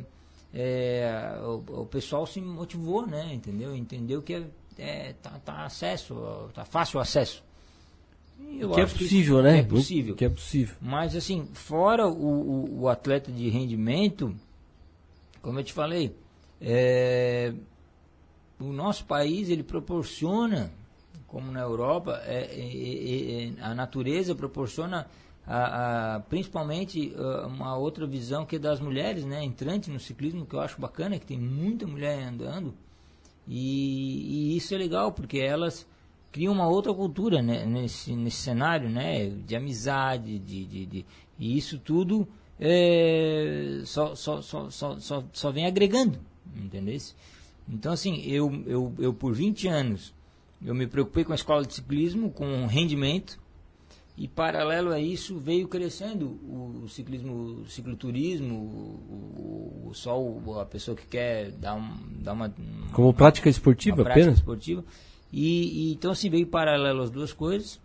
é, 0.54 1.40
o, 1.44 1.82
o, 1.82 1.86
pessoal 1.86 2.26
se 2.26 2.40
motivou, 2.40 3.06
né? 3.06 3.34
Entendeu? 3.34 3.76
Entendeu 3.76 4.22
que 4.22 4.34
é, 4.34 4.44
é 4.78 5.14
tá, 5.22 5.32
tá 5.44 5.66
acesso, 5.66 6.50
tá 6.54 6.64
fácil 6.64 7.00
o 7.00 7.02
acesso. 7.02 7.44
Eu 8.60 8.72
que 8.72 8.82
é 8.82 8.86
possível, 8.86 9.38
que 9.38 9.44
né? 9.44 9.60
É 9.60 9.64
possível. 9.64 10.16
Que 10.16 10.26
é 10.26 10.30
possível. 10.30 10.76
Mas 10.82 11.16
assim, 11.16 11.48
fora 11.54 12.08
o, 12.08 12.12
o, 12.12 12.82
o 12.82 12.90
atleta 12.90 13.32
de 13.32 13.50
rendimento, 13.50 14.36
como 15.42 15.60
eu 15.60 15.64
te 15.64 15.74
falei, 15.74 16.16
é, 16.62 17.54
o 18.70 18.74
nosso 18.74 19.06
país 19.06 19.50
ele 19.50 19.64
proporciona, 19.64 20.72
como 21.28 21.52
na 21.52 21.62
Europa, 21.62 22.22
é, 22.26 22.46
é, 22.46 23.46
é 23.46 23.62
a 23.62 23.74
natureza 23.74 24.34
proporciona 24.34 25.08
a, 25.46 26.16
a, 26.16 26.20
principalmente 26.22 27.14
uma 27.46 27.76
outra 27.78 28.08
visão 28.08 28.46
que 28.46 28.56
é 28.56 28.60
das 28.60 28.80
mulheres, 28.80 29.26
né, 29.26 29.44
entrante 29.44 29.92
no 29.92 30.00
ciclismo, 30.00 30.46
que 30.46 30.56
eu 30.56 30.62
acho 30.62 30.80
bacana, 30.80 31.20
que 31.20 31.26
tem 31.26 31.40
muita 31.40 31.86
mulher 31.86 32.24
andando, 32.24 32.74
e, 33.48 34.54
e 34.54 34.58
isso 34.58 34.74
é 34.74 34.78
legal, 34.78 35.12
porque 35.12 35.40
elas 35.40 35.86
criam 36.32 36.54
uma 36.54 36.68
outra 36.68 36.94
cultura 36.94 37.42
né, 37.42 37.66
nesse, 37.66 38.16
nesse 38.16 38.38
cenário, 38.38 38.90
né, 38.90 39.30
de 39.30 39.56
amizade, 39.56 40.40
de, 40.40 40.66
de, 40.66 40.86
de 40.86 41.06
e 41.38 41.58
isso 41.58 41.78
tudo 41.78 42.28
é, 42.60 43.82
só, 43.86 44.16
só, 44.16 44.42
só, 44.42 44.70
só, 44.70 45.00
só, 45.00 45.24
só 45.34 45.52
vem 45.52 45.66
agregando, 45.66 46.20
entendeu? 46.56 46.98
Então, 47.68 47.94
assim, 47.94 48.22
eu, 48.26 48.52
eu, 48.66 48.94
eu 49.00 49.14
por 49.14 49.34
20 49.34 49.68
anos, 49.68 50.14
eu 50.64 50.76
me 50.76 50.88
preocupei 50.88 51.24
com 51.24 51.32
a 51.32 51.36
escola 51.36 51.66
de 51.66 51.74
ciclismo, 51.74 52.30
com 52.30 52.66
rendimento, 52.68 53.40
e 54.16 54.28
paralelo 54.28 54.92
a 54.92 55.00
isso 55.00 55.40
veio 55.40 55.68
crescendo 55.68 56.28
o, 56.28 56.88
ciclismo, 56.88 57.34
o 57.34 57.68
cicloturismo, 57.68 58.56
o, 58.56 59.88
o, 59.90 59.94
só 59.94 60.22
o, 60.22 60.60
a 60.60 60.66
pessoa 60.66 60.96
que 60.96 61.08
quer 61.08 61.52
dar, 61.52 61.74
um, 61.76 61.98
dar 62.22 62.34
uma... 62.34 62.54
Como 62.92 63.12
prática 63.14 63.50
esportiva 63.50 63.98
uma 63.98 64.04
prática 64.04 64.22
apenas? 64.22 64.40
esportiva. 64.40 64.84
E, 65.32 65.90
e, 65.90 65.94
então, 65.94 66.12
assim, 66.12 66.30
veio 66.30 66.46
paralelo 66.46 67.02
as 67.02 67.10
duas 67.10 67.34
coisas. 67.34 67.82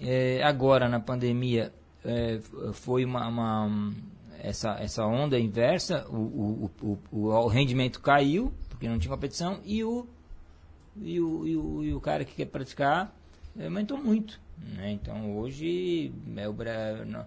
É, 0.00 0.42
agora, 0.42 0.88
na 0.88 0.98
pandemia, 0.98 1.72
é, 2.04 2.40
foi 2.72 3.04
uma, 3.04 3.28
uma, 3.28 3.92
essa, 4.40 4.76
essa 4.80 5.04
onda 5.04 5.38
inversa, 5.38 6.06
o, 6.08 6.70
o, 6.82 6.98
o, 7.12 7.28
o, 7.28 7.46
rendimento 7.46 8.00
caiu, 8.00 8.52
porque 8.76 8.88
não 8.88 8.98
tinha 8.98 9.10
competição, 9.10 9.58
e 9.64 9.82
o, 9.82 10.06
e 11.00 11.18
o, 11.18 11.46
e 11.46 11.56
o, 11.56 11.84
e 11.84 11.94
o 11.94 12.00
cara 12.00 12.24
que 12.26 12.34
quer 12.34 12.44
praticar 12.44 13.14
aumentou 13.58 13.96
muito. 13.96 14.38
Né? 14.58 14.92
Então 14.92 15.36
hoje 15.38 16.12
é 16.36 16.48
o, 16.48 16.52
no, 17.06 17.24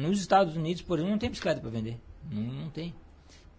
nos 0.00 0.18
Estados 0.18 0.56
Unidos, 0.56 0.80
por 0.80 0.98
exemplo, 0.98 1.12
não 1.12 1.18
tem 1.18 1.30
bicicleta 1.30 1.60
para 1.60 1.70
vender. 1.70 2.00
Não, 2.30 2.42
não 2.42 2.70
tem. 2.70 2.94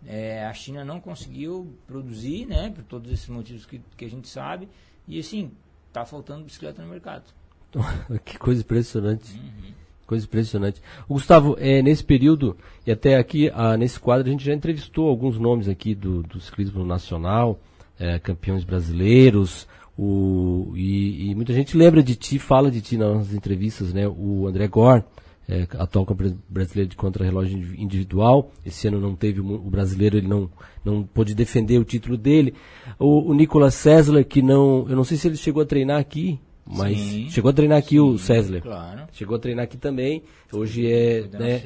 É, 0.05 0.45
a 0.45 0.53
China 0.53 0.83
não 0.83 0.99
conseguiu 0.99 1.71
produzir, 1.85 2.45
né, 2.45 2.71
por 2.71 2.83
todos 2.83 3.11
esses 3.11 3.27
motivos 3.27 3.65
que, 3.65 3.79
que 3.95 4.05
a 4.05 4.09
gente 4.09 4.27
sabe, 4.27 4.67
e 5.07 5.19
assim, 5.19 5.51
está 5.87 6.03
faltando 6.03 6.45
bicicleta 6.45 6.81
no 6.81 6.89
mercado. 6.89 7.25
que 8.25 8.37
coisa 8.39 8.61
impressionante. 8.61 9.33
Uhum. 9.37 9.73
Coisa 10.07 10.25
impressionante. 10.25 10.81
Gustavo, 11.07 11.57
é, 11.59 11.81
nesse 11.81 12.03
período, 12.03 12.55
e 12.85 12.91
até 12.91 13.17
aqui 13.17 13.51
ah, 13.53 13.75
nesse 13.77 13.99
quadro, 13.99 14.27
a 14.27 14.31
gente 14.31 14.43
já 14.43 14.53
entrevistou 14.53 15.09
alguns 15.09 15.37
nomes 15.37 15.67
aqui 15.67 15.93
do, 15.93 16.23
do 16.23 16.39
ciclismo 16.39 16.85
nacional, 16.85 17.59
é, 17.99 18.17
campeões 18.17 18.63
brasileiros, 18.63 19.67
o, 19.97 20.73
e, 20.75 21.31
e, 21.31 21.35
muita 21.35 21.51
gente 21.53 21.75
lembra 21.75 22.01
de 22.01 22.15
ti, 22.15 22.39
fala 22.39 22.71
de 22.71 22.81
ti 22.81 22.97
nas 22.97 23.33
entrevistas, 23.33 23.91
né? 23.93 24.07
O 24.07 24.47
André 24.47 24.67
Gore, 24.67 25.03
é, 25.49 25.67
atual 25.77 26.05
campeão 26.05 26.37
brasileiro 26.47 26.89
de 26.89 26.95
contra-relógio 26.95 27.57
individual. 27.77 28.51
Esse 28.65 28.87
ano 28.87 28.99
não 28.99 29.15
teve 29.15 29.41
o 29.41 29.69
brasileiro, 29.69 30.17
ele 30.17 30.27
não, 30.27 30.49
não 30.85 31.03
pôde 31.03 31.33
defender 31.33 31.79
o 31.79 31.83
título 31.83 32.15
dele. 32.15 32.53
O, 32.99 33.31
o 33.31 33.33
Nicolas 33.33 33.73
Sessler, 33.73 34.25
que 34.25 34.41
não. 34.41 34.85
Eu 34.87 34.95
não 34.95 35.03
sei 35.03 35.17
se 35.17 35.27
ele 35.27 35.35
chegou 35.37 35.63
a 35.63 35.65
treinar 35.65 35.99
aqui, 35.99 36.39
mas 36.67 36.99
sim, 36.99 37.29
chegou 37.29 37.49
a 37.49 37.53
treinar 37.53 37.77
aqui 37.77 37.95
sim, 37.95 37.99
o 37.99 38.17
César. 38.17 38.61
Claro. 38.61 39.01
Chegou 39.13 39.37
a 39.37 39.39
treinar 39.39 39.63
aqui 39.63 39.77
também. 39.77 40.23
Hoje 40.51 40.91
é, 40.91 41.27
né, 41.31 41.61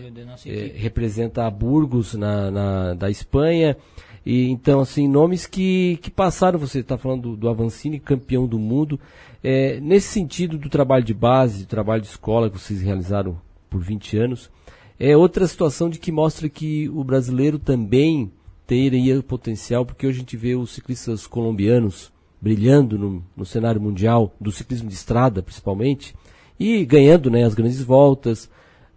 é 0.45 0.71
representa 0.75 1.45
a 1.45 1.49
Burgos 1.49 2.13
na, 2.13 2.51
na, 2.51 2.93
da 2.93 3.09
Espanha. 3.09 3.75
E 4.23 4.49
então 4.49 4.79
assim 4.79 5.07
nomes 5.07 5.47
que, 5.47 5.97
que 6.01 6.11
passaram. 6.11 6.59
Você 6.59 6.79
está 6.79 6.97
falando 6.97 7.31
do, 7.31 7.37
do 7.37 7.49
Avancini, 7.49 7.99
campeão 7.99 8.45
do 8.45 8.59
mundo. 8.59 8.99
É, 9.43 9.79
nesse 9.79 10.09
sentido 10.09 10.57
do 10.57 10.69
trabalho 10.69 11.03
de 11.03 11.13
base, 11.13 11.63
do 11.63 11.67
trabalho 11.67 12.01
de 12.01 12.07
escola 12.07 12.49
que 12.49 12.59
vocês 12.59 12.81
realizaram 12.81 13.41
por 13.69 13.81
20 13.81 14.17
anos, 14.17 14.51
é 14.99 15.17
outra 15.17 15.47
situação 15.47 15.89
de 15.89 15.97
que 15.97 16.11
mostra 16.11 16.47
que 16.47 16.87
o 16.89 17.03
brasileiro 17.03 17.57
também 17.57 18.31
teria 18.67 19.21
potencial, 19.23 19.83
porque 19.83 20.05
hoje 20.05 20.17
a 20.17 20.19
gente 20.19 20.37
vê 20.37 20.55
os 20.55 20.71
ciclistas 20.71 21.25
colombianos 21.25 22.11
brilhando 22.41 22.97
no, 22.97 23.23
no 23.37 23.45
cenário 23.45 23.79
mundial 23.79 24.33
do 24.41 24.51
ciclismo 24.51 24.89
de 24.89 24.95
estrada, 24.95 25.43
principalmente, 25.43 26.15
e 26.59 26.83
ganhando 26.83 27.29
né, 27.29 27.43
as 27.43 27.53
grandes 27.53 27.81
voltas. 27.81 28.49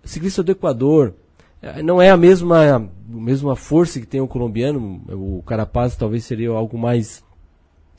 Ciclista 0.02 0.42
do 0.42 0.52
Equador, 0.52 1.14
eh, 1.60 1.82
não 1.82 2.00
é 2.00 2.10
a 2.10 2.16
mesma, 2.16 2.76
a 2.76 2.78
mesma 3.06 3.54
força 3.54 4.00
que 4.00 4.06
tem 4.06 4.20
o 4.20 4.26
colombiano, 4.26 5.02
o 5.10 5.42
Carapaz 5.46 5.94
talvez 5.94 6.24
seria 6.24 6.50
algo 6.50 6.78
mais 6.78 7.22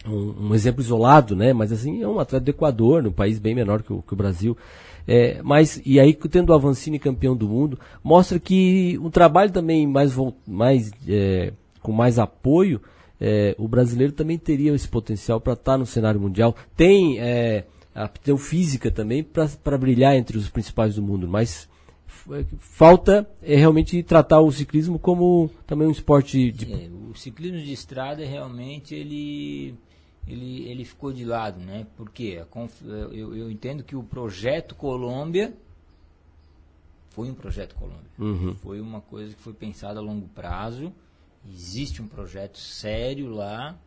um, 0.08 0.48
um, 0.48 0.56
exemplo 0.56 0.82
isolado, 0.82 1.36
né? 1.36 1.54
Mas 1.54 1.72
assim, 1.72 2.02
é 2.02 2.08
um 2.08 2.20
atleta 2.20 2.46
do 2.46 2.50
Equador, 2.50 3.04
num 3.04 3.12
país 3.12 3.38
bem 3.38 3.54
menor 3.54 3.84
que 3.84 3.94
o, 3.94 4.02
que 4.02 4.14
o 4.14 4.18
Brasil. 4.18 4.58
É, 5.08 5.40
mas, 5.44 5.80
e 5.86 6.00
aí, 6.00 6.14
tendo 6.14 6.50
o 6.50 6.54
Avancini 6.54 6.98
campeão 6.98 7.36
do 7.36 7.48
mundo, 7.48 7.80
mostra 8.04 8.40
que 8.40 9.00
um 9.00 9.12
trabalho 9.12 9.52
também 9.52 9.86
mais, 9.86 10.16
mais 10.48 10.92
é, 11.08 11.54
com 11.82 11.92
mais 11.92 12.18
apoio 12.18 12.82
é, 13.20 13.56
o 13.58 13.68
brasileiro 13.68 14.14
também 14.14 14.38
teria 14.38 14.74
esse 14.74 14.88
potencial 14.88 15.40
para 15.40 15.54
estar 15.54 15.74
tá 15.74 15.78
no 15.78 15.86
cenário 15.86 16.20
mundial. 16.20 16.56
Tem 16.76 17.20
é, 17.20 17.66
aptidão 17.94 18.38
física 18.38 18.92
também 18.92 19.24
para 19.24 19.78
brilhar 19.78 20.16
entre 20.16 20.38
os 20.38 20.50
principais 20.50 20.96
do 20.96 21.02
mundo, 21.02 21.28
mas 21.28 21.70
é, 22.32 22.46
falta 22.60 23.30
é 23.42 23.56
realmente 23.56 24.02
tratar 24.04 24.42
o 24.42 24.52
ciclismo 24.52 25.00
como 25.00 25.50
também 25.66 25.88
um 25.88 25.92
esporte 25.92 26.52
de... 26.52 26.72
É, 26.72 26.90
o 27.10 27.16
ciclismo 27.16 27.60
de 27.60 27.72
estrada 27.72 28.26
realmente 28.26 28.94
ele 28.94 29.76
ele, 30.28 30.68
ele 30.68 30.84
ficou 30.84 31.14
de 31.14 31.24
lado, 31.24 31.60
né? 31.60 31.86
Porque 31.96 32.44
eu, 32.84 33.36
eu 33.36 33.52
entendo 33.52 33.84
que 33.84 33.96
o 33.96 34.02
projeto 34.02 34.74
Colômbia 34.74 35.54
foi 37.12 37.30
um 37.30 37.36
projeto 37.36 37.76
Colômbia. 37.76 38.10
Uhum. 38.18 38.56
Foi 38.56 38.82
uma 38.82 39.02
coisa 39.02 39.36
que 39.36 39.42
foi 39.42 39.54
pensada 39.54 40.00
a 40.00 40.04
longo 40.04 40.28
prazo 40.30 40.92
Existe 41.48 42.02
um 42.02 42.08
projeto 42.08 42.58
sério 42.58 43.30
lá, 43.30 43.78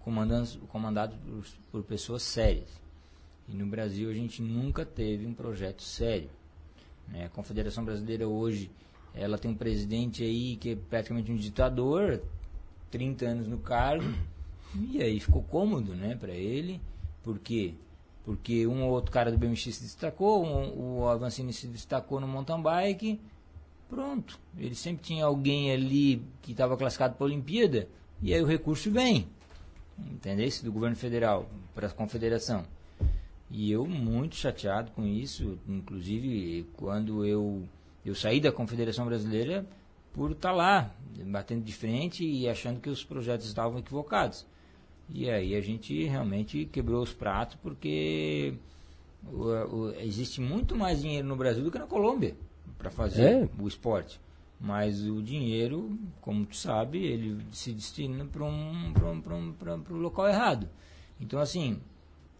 comandado, 0.00 0.58
comandado 0.68 1.16
por, 1.16 1.46
por 1.70 1.82
pessoas 1.82 2.22
sérias. 2.22 2.68
E 3.48 3.54
no 3.54 3.66
Brasil 3.66 4.10
a 4.10 4.14
gente 4.14 4.42
nunca 4.42 4.84
teve 4.84 5.26
um 5.26 5.34
projeto 5.34 5.82
sério. 5.82 6.30
Né? 7.08 7.24
A 7.24 7.28
Confederação 7.28 7.84
Brasileira 7.84 8.28
hoje 8.28 8.70
ela 9.14 9.38
tem 9.38 9.50
um 9.50 9.54
presidente 9.54 10.22
aí 10.22 10.56
que 10.56 10.70
é 10.70 10.76
praticamente 10.76 11.32
um 11.32 11.36
ditador, 11.36 12.22
30 12.90 13.26
anos 13.26 13.48
no 13.48 13.58
cargo, 13.58 14.14
e 14.90 15.02
aí 15.02 15.18
ficou 15.18 15.42
cômodo 15.42 15.94
né, 15.94 16.14
para 16.14 16.32
ele. 16.32 16.80
Por 17.22 17.38
quê? 17.38 17.74
Porque 18.24 18.66
um 18.66 18.84
ou 18.84 18.90
outro 18.90 19.10
cara 19.10 19.32
do 19.32 19.38
BMX 19.38 19.74
se 19.74 19.82
destacou, 19.82 20.44
um, 20.44 21.00
o 21.00 21.08
Avancini 21.08 21.52
se 21.52 21.66
destacou 21.66 22.20
no 22.20 22.28
mountain 22.28 22.60
bike, 22.60 23.20
Pronto. 23.88 24.38
Ele 24.56 24.74
sempre 24.74 25.02
tinha 25.02 25.24
alguém 25.24 25.72
ali 25.72 26.22
que 26.42 26.52
estava 26.52 26.76
classificado 26.76 27.14
para 27.14 27.24
a 27.24 27.28
Olimpíada 27.28 27.88
e 28.20 28.34
aí 28.34 28.42
o 28.42 28.46
recurso 28.46 28.90
vem. 28.90 29.26
Entendeu? 29.98 30.48
Do 30.62 30.72
governo 30.72 30.96
federal 30.96 31.48
para 31.74 31.86
a 31.86 31.90
confederação. 31.90 32.64
E 33.50 33.72
eu 33.72 33.86
muito 33.86 34.36
chateado 34.36 34.90
com 34.92 35.06
isso, 35.06 35.58
inclusive 35.66 36.66
quando 36.76 37.24
eu, 37.24 37.66
eu 38.04 38.14
saí 38.14 38.40
da 38.40 38.52
Confederação 38.52 39.06
Brasileira 39.06 39.64
por 40.12 40.32
estar 40.32 40.50
tá 40.50 40.54
lá, 40.54 40.94
batendo 41.24 41.64
de 41.64 41.72
frente 41.72 42.24
e 42.24 42.46
achando 42.46 42.78
que 42.78 42.90
os 42.90 43.02
projetos 43.02 43.46
estavam 43.46 43.78
equivocados. 43.78 44.44
E 45.08 45.30
aí 45.30 45.54
a 45.56 45.60
gente 45.62 46.04
realmente 46.04 46.66
quebrou 46.66 47.02
os 47.02 47.14
pratos 47.14 47.56
porque 47.62 48.52
o, 49.24 49.46
o, 49.46 49.90
existe 49.92 50.42
muito 50.42 50.76
mais 50.76 51.00
dinheiro 51.00 51.26
no 51.26 51.34
Brasil 51.34 51.64
do 51.64 51.70
que 51.70 51.78
na 51.78 51.86
Colômbia 51.86 52.36
para 52.78 52.90
fazer 52.90 53.42
é. 53.42 53.48
o 53.58 53.66
esporte. 53.66 54.20
Mas 54.60 55.04
o 55.04 55.22
dinheiro, 55.22 55.98
como 56.20 56.44
tu 56.44 56.56
sabe, 56.56 57.04
ele 57.04 57.44
se 57.52 57.72
destina 57.72 58.24
para 58.24 58.44
um, 58.44 58.92
um, 58.92 59.54
um, 59.62 59.84
um 59.90 59.96
local 59.98 60.28
errado. 60.28 60.68
Então, 61.20 61.38
assim, 61.38 61.80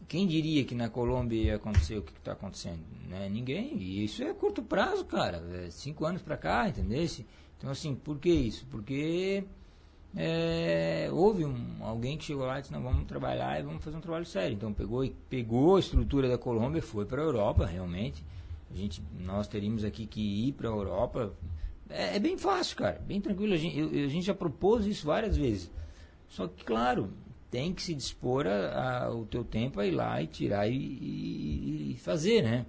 quem 0.08 0.26
diria 0.26 0.64
que 0.64 0.74
na 0.74 0.88
Colômbia 0.88 1.40
ia 1.40 1.56
acontecer 1.56 1.96
o 1.96 2.02
que 2.02 2.12
está 2.12 2.32
acontecendo? 2.32 2.80
Né? 3.08 3.28
Ninguém. 3.28 3.76
E 3.76 4.04
isso 4.04 4.22
é 4.22 4.32
curto 4.32 4.62
prazo, 4.62 5.04
cara. 5.04 5.42
É 5.64 5.70
cinco 5.70 6.04
anos 6.04 6.20
para 6.20 6.36
cá, 6.36 6.68
entendeu? 6.68 7.06
Então, 7.56 7.70
assim, 7.70 7.94
por 7.94 8.18
que 8.18 8.30
isso? 8.30 8.66
Porque 8.68 9.44
é, 10.16 11.08
houve 11.12 11.44
um, 11.44 11.76
alguém 11.82 12.16
que 12.16 12.24
chegou 12.24 12.46
lá 12.46 12.58
e 12.58 12.62
disse, 12.62 12.72
não, 12.72 12.82
vamos 12.82 13.04
trabalhar 13.06 13.60
e 13.60 13.62
vamos 13.62 13.84
fazer 13.84 13.96
um 13.96 14.00
trabalho 14.00 14.26
sério. 14.26 14.54
Então, 14.54 14.72
pegou, 14.72 15.08
pegou 15.30 15.76
a 15.76 15.80
estrutura 15.80 16.28
da 16.28 16.38
Colômbia, 16.38 16.82
foi 16.82 17.06
para 17.06 17.22
a 17.22 17.24
Europa, 17.24 17.64
realmente 17.64 18.24
a 18.70 18.76
gente, 18.76 19.02
nós 19.18 19.48
teríamos 19.48 19.84
aqui 19.84 20.06
que 20.06 20.48
ir 20.48 20.52
para 20.52 20.68
a 20.68 20.72
Europa. 20.72 21.32
É, 21.88 22.16
é, 22.16 22.18
bem 22.18 22.36
fácil, 22.36 22.76
cara, 22.76 23.02
bem 23.06 23.20
tranquilo. 23.20 23.54
A 23.54 23.56
gente, 23.56 23.78
eu, 23.78 23.88
a 23.88 24.08
gente 24.08 24.26
já 24.26 24.34
propôs 24.34 24.86
isso 24.86 25.06
várias 25.06 25.36
vezes. 25.36 25.70
Só 26.28 26.46
que, 26.46 26.64
claro, 26.64 27.10
tem 27.50 27.72
que 27.72 27.82
se 27.82 27.94
dispor 27.94 28.46
a, 28.46 29.04
a, 29.04 29.14
o 29.14 29.24
teu 29.24 29.42
tempo 29.42 29.80
a 29.80 29.86
ir 29.86 29.92
lá 29.92 30.22
e 30.22 30.26
tirar 30.26 30.68
e, 30.68 30.74
e, 30.74 31.92
e, 31.92 31.98
fazer, 31.98 32.42
né? 32.42 32.66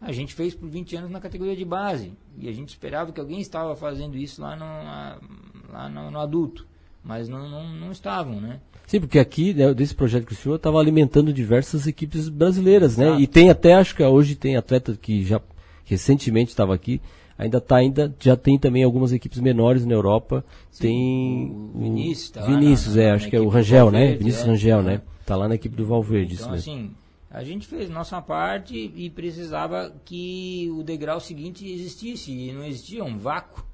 A 0.00 0.12
gente 0.12 0.34
fez 0.34 0.54
por 0.54 0.68
20 0.68 0.96
anos 0.96 1.10
na 1.10 1.20
categoria 1.20 1.56
de 1.56 1.64
base 1.64 2.12
e 2.36 2.48
a 2.48 2.52
gente 2.52 2.68
esperava 2.68 3.12
que 3.12 3.20
alguém 3.20 3.40
estava 3.40 3.74
fazendo 3.74 4.16
isso 4.16 4.42
lá, 4.42 4.54
no, 4.54 5.72
lá 5.72 5.88
no, 5.88 6.10
no 6.10 6.20
adulto, 6.20 6.66
mas 7.06 7.28
não, 7.28 7.48
não, 7.48 7.68
não 7.72 7.92
estavam, 7.92 8.40
né? 8.40 8.58
Sim, 8.86 9.00
porque 9.00 9.18
aqui, 9.18 9.54
né, 9.54 9.72
desse 9.72 9.94
projeto 9.94 10.26
que 10.26 10.32
o 10.32 10.36
senhor 10.36 10.56
estava 10.56 10.78
alimentando 10.78 11.32
diversas 11.32 11.86
equipes 11.86 12.28
brasileiras, 12.28 12.96
né? 12.96 13.06
Exato. 13.06 13.20
E 13.22 13.26
tem 13.26 13.48
até, 13.50 13.74
acho 13.74 13.94
que 13.94 14.02
hoje 14.02 14.34
tem 14.34 14.56
atleta 14.56 14.96
que 15.00 15.24
já 15.24 15.40
recentemente 15.84 16.50
estava 16.50 16.74
aqui, 16.74 17.00
ainda 17.38 17.60
tá 17.60 17.76
ainda, 17.76 18.14
já 18.20 18.36
tem 18.36 18.58
também 18.58 18.82
algumas 18.84 19.12
equipes 19.12 19.38
menores 19.40 19.84
na 19.86 19.92
Europa. 19.94 20.44
tem 20.78 21.50
o 21.74 21.80
Vinícius 21.80 22.30
tá 22.30 22.42
Vinícius, 22.46 22.96
na- 22.96 23.02
é, 23.02 23.08
na 23.08 23.14
acho 23.14 23.28
que 23.30 23.36
é 23.36 23.40
o 23.40 23.48
Rangel, 23.48 23.90
né? 23.90 23.98
Valverde, 24.00 24.18
Vinícius 24.18 24.44
é. 24.44 24.48
Rangel, 24.50 24.78
É. 24.80 24.82
né? 24.82 25.02
Tá 25.24 25.36
lá 25.36 25.48
na 25.48 25.54
equipe 25.56 25.74
do 25.76 25.84
Valverde, 25.86 26.34
Então, 26.34 26.52
assim, 26.52 26.90
a 27.30 27.42
gente 27.42 27.66
fez 27.66 27.90
nossa 27.90 28.22
parte 28.22 28.92
e 28.94 29.10
precisava 29.10 29.92
que 30.04 30.70
o 30.78 30.82
degrau 30.84 31.18
seguinte 31.18 31.66
existisse, 31.68 32.30
e 32.30 32.52
não 32.52 32.62
existia 32.64 33.02
um 33.04 33.18
vácuo. 33.18 33.64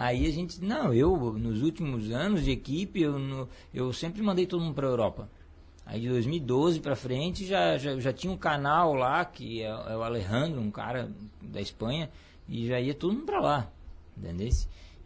Aí 0.00 0.26
a 0.26 0.30
gente, 0.30 0.62
não, 0.64 0.94
eu, 0.94 1.32
nos 1.32 1.60
últimos 1.60 2.08
anos 2.12 2.44
de 2.44 2.52
equipe, 2.52 3.00
eu, 3.02 3.18
no- 3.18 3.48
eu 3.74 3.92
sempre 3.92 4.22
mandei 4.22 4.46
todo 4.46 4.62
mundo 4.62 4.74
para 4.74 4.86
a 4.86 4.90
Europa. 4.90 5.28
Aí 5.84 6.00
de 6.02 6.08
2012 6.08 6.78
para 6.78 6.94
frente 6.94 7.44
já, 7.44 7.76
já, 7.76 7.98
já 7.98 8.12
tinha 8.12 8.32
um 8.32 8.36
canal 8.36 8.94
lá, 8.94 9.24
que 9.24 9.60
é, 9.60 9.66
é 9.66 9.96
o 9.96 10.02
Alejandro, 10.04 10.60
um 10.60 10.70
cara 10.70 11.10
da 11.42 11.60
Espanha, 11.60 12.08
e 12.48 12.64
já 12.68 12.78
ia 12.80 12.94
todo 12.94 13.12
mundo 13.12 13.26
para 13.26 13.40
lá, 13.40 13.72
entendeu? 14.16 14.48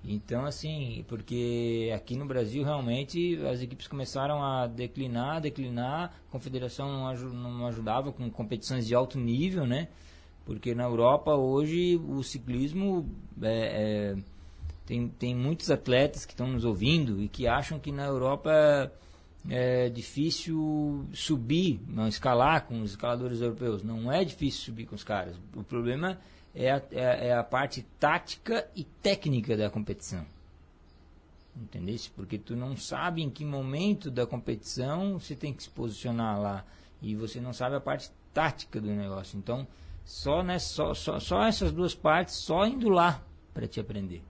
Então, 0.05 0.45
assim, 0.45 1.07
porque 1.09 1.91
aqui 1.95 2.15
no 2.15 2.27
Brasil 2.27 2.63
realmente 2.63 3.39
as 3.47 3.63
equipes 3.63 3.87
começaram 3.89 4.43
a 4.45 4.67
declinar, 4.67 5.41
declinar, 5.41 6.13
a 6.29 6.31
confederação 6.31 6.93
não, 6.93 7.07
aju- 7.07 7.33
não 7.33 7.67
ajudava 7.67 8.13
com 8.13 8.29
competições 8.31 8.87
de 8.87 8.95
alto 8.95 9.19
nível, 9.19 9.65
né? 9.65 9.89
Porque 10.45 10.75
na 10.75 10.83
Europa 10.85 11.35
hoje 11.35 11.97
o 11.97 12.23
ciclismo 12.23 13.09
é, 13.41 14.17
é, 14.17 14.32
tem, 14.93 15.09
tem 15.09 15.35
muitos 15.35 15.71
atletas 15.71 16.27
que 16.27 16.35
estão 16.35 16.47
nos 16.47 16.67
ouvindo 16.67 17.23
e 17.23 17.27
que 17.27 17.49
acham 17.49 17.79
que 17.79 17.91
na 17.91 18.05
Europa 18.05 18.93
é 19.49 19.89
difícil 19.89 21.07
subir, 21.15 21.81
não 21.89 22.07
escalar 22.07 22.67
com 22.67 22.83
os 22.83 22.91
escaladores 22.91 23.41
europeus. 23.41 23.83
Não 23.83 24.13
é 24.13 24.23
difícil 24.23 24.67
subir 24.67 24.85
com 24.85 24.95
os 24.95 25.03
caras. 25.03 25.35
O 25.57 25.65
problema 25.65 26.21
é 26.55 26.71
a, 26.71 26.83
é 26.91 27.29
é 27.29 27.33
a 27.33 27.43
parte 27.43 27.87
tática 27.99 28.69
e 28.77 28.85
técnica 28.85 29.57
da 29.57 29.71
competição. 29.71 30.27
Entendeu? 31.57 31.97
Porque 32.15 32.37
tu 32.37 32.55
não 32.55 32.77
sabe 32.77 33.23
em 33.23 33.31
que 33.31 33.47
momento 33.47 34.11
da 34.11 34.27
competição 34.27 35.19
você 35.19 35.35
tem 35.35 35.55
que 35.55 35.63
se 35.63 35.71
posicionar 35.71 36.39
lá. 36.39 36.67
E 37.01 37.15
você 37.17 37.41
não 37.41 37.55
sabe 37.55 37.77
a 37.77 37.81
parte 37.81 38.11
tática 38.35 38.79
do 38.79 38.89
negócio. 38.89 39.39
Então, 39.39 39.67
só, 40.05 40.43
nessa, 40.43 40.69
só, 40.69 40.95
só, 40.95 41.19
só 41.19 41.45
essas 41.45 41.73
duas 41.73 41.95
partes, 41.95 42.35
só 42.35 42.67
indo 42.67 42.91
lá 42.91 43.23
para 43.55 43.67
te 43.67 43.81
aprender. 43.81 44.23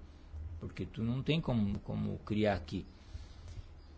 Porque 0.62 0.87
tu 0.87 1.02
não 1.02 1.21
tem 1.21 1.40
como, 1.40 1.76
como 1.81 2.21
criar 2.25 2.54
aqui. 2.54 2.87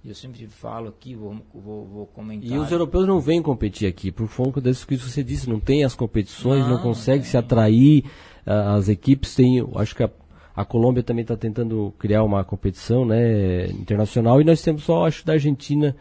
Eu 0.02 0.14
sempre 0.14 0.46
falo 0.46 0.88
aqui, 0.88 1.14
vou, 1.14 1.36
vou, 1.54 1.84
vou 1.84 2.06
comentar. 2.06 2.50
E 2.50 2.58
os 2.58 2.72
europeus 2.72 3.06
não 3.06 3.20
vêm 3.20 3.42
competir 3.42 3.86
aqui, 3.86 4.10
por 4.10 4.28
conta 4.34 4.62
disso 4.62 4.86
que 4.86 4.96
você 4.96 5.22
disse, 5.22 5.48
não 5.48 5.60
tem 5.60 5.84
as 5.84 5.94
competições, 5.94 6.62
não, 6.62 6.76
Não, 6.76 6.82
consegue 6.82 7.22
é. 7.22 7.26
se 7.26 7.36
atrair, 7.36 8.04
as 8.46 8.88
equipes 8.88 9.34
têm, 9.34 9.62
acho 9.76 9.94
que 9.94 10.02
a, 10.02 10.10
a 10.56 10.64
Colômbia 10.64 11.02
também 11.02 11.20
está 11.20 11.36
tentando 11.36 11.92
criar 11.98 12.24
uma 12.24 12.42
competição 12.44 13.04
né, 13.04 13.66
internacional, 13.66 14.40
e 14.40 14.44
nós 14.44 14.62
temos 14.62 14.84
só, 14.84 15.06
acho, 15.06 15.24
da 15.24 15.34
Argentina, 15.34 15.94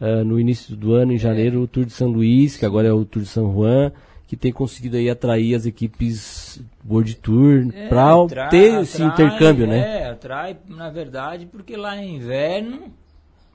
ah, 0.00 0.24
no 0.24 0.38
início 0.38 0.76
do 0.76 0.94
ano, 0.94 1.12
em 1.12 1.18
janeiro, 1.18 1.62
o 1.62 1.68
Tour 1.68 1.84
de 1.84 1.92
São 1.92 2.08
Luís, 2.08 2.56
que 2.56 2.66
agora 2.66 2.88
é 2.88 2.92
o 2.92 3.04
Tour 3.04 3.22
de 3.22 3.28
São 3.28 3.52
Juan, 3.52 3.92
que 4.28 4.36
tem 4.36 4.52
conseguido 4.52 4.96
aí 4.98 5.08
atrair 5.10 5.54
as 5.56 5.64
equipes 5.66 6.60
World 6.88 7.16
Tour 7.16 7.68
É, 7.74 7.88
para 7.88 8.22
atrai- 8.22 8.48
ter 8.50 8.80
esse 8.82 9.02
atrai, 9.02 9.26
intercâmbio, 9.26 9.66
né? 9.66 10.02
É, 10.02 10.10
atrai, 10.10 10.56
na 10.68 10.90
verdade, 10.90 11.46
porque 11.46 11.76
lá 11.76 11.96
é 11.96 12.04
inverno 12.04 12.92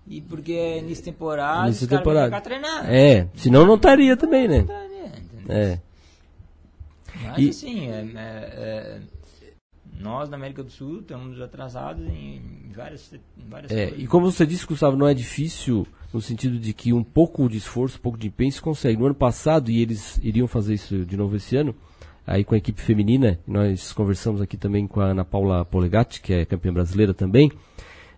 e 0.08 0.20
porque 0.20 0.52
é 0.52 0.80
início 0.80 1.04
de 1.06 1.12
temporada, 1.12 1.68
Início 1.68 1.88
temporada. 1.88 2.26
ficar 2.26 2.42
treinando. 2.42 2.88
É, 2.90 3.28
senão 3.36 3.66
não 3.66 3.76
estaria 3.76 4.18
também, 4.18 4.48
né? 4.48 4.58
entendeu? 4.58 4.76
É. 5.48 5.80
Mas 7.24 7.38
E- 7.38 7.50
assim, 7.50 7.90
é- 7.90 8.08
é- 8.16 8.54
é, 8.58 9.00
nós 10.00 10.30
na 10.30 10.36
América 10.38 10.64
do 10.64 10.70
Sul 10.72 11.00
estamos 11.00 11.40
atrasados 11.42 12.06
em 12.08 12.42
várias, 12.76 13.14
em 13.14 13.50
várias 13.50 13.72
É, 13.72 13.88
coisas. 13.88 14.04
e 14.04 14.08
como 14.08 14.32
você 14.32 14.46
disse, 14.46 14.66
Gustavo, 14.66 14.98
não 14.98 15.08
é 15.08 15.14
difícil 15.14 15.88
no 16.14 16.22
sentido 16.22 16.60
de 16.60 16.74
que 16.74 16.94
um 16.94 17.04
pouco 17.04 17.48
de 17.50 17.58
esforço, 17.58 17.98
um 17.98 18.02
pouco 18.02 18.18
de 18.18 18.28
empenho 18.28 18.52
se 18.52 18.62
consegue. 18.62 19.00
No 19.00 19.06
ano 19.06 19.16
passado, 19.16 19.72
e 19.72 19.82
eles 19.82 20.20
iriam 20.24 20.48
fazer 20.48 20.76
isso 20.76 21.06
de 21.06 21.18
novo 21.18 21.36
esse 21.36 21.56
ano, 21.56 21.74
aí 22.26 22.44
com 22.44 22.54
a 22.54 22.58
equipe 22.58 22.82
feminina, 22.82 23.40
nós 23.48 23.92
conversamos 23.94 24.42
aqui 24.42 24.56
também 24.58 24.86
com 24.88 25.00
a 25.02 25.06
Ana 25.06 25.26
Paula 25.26 25.66
Polegatti, 25.66 26.22
que 26.22 26.34
é 26.34 26.46
campeã 26.46 26.72
brasileira 26.74 27.14
também. 27.14 27.52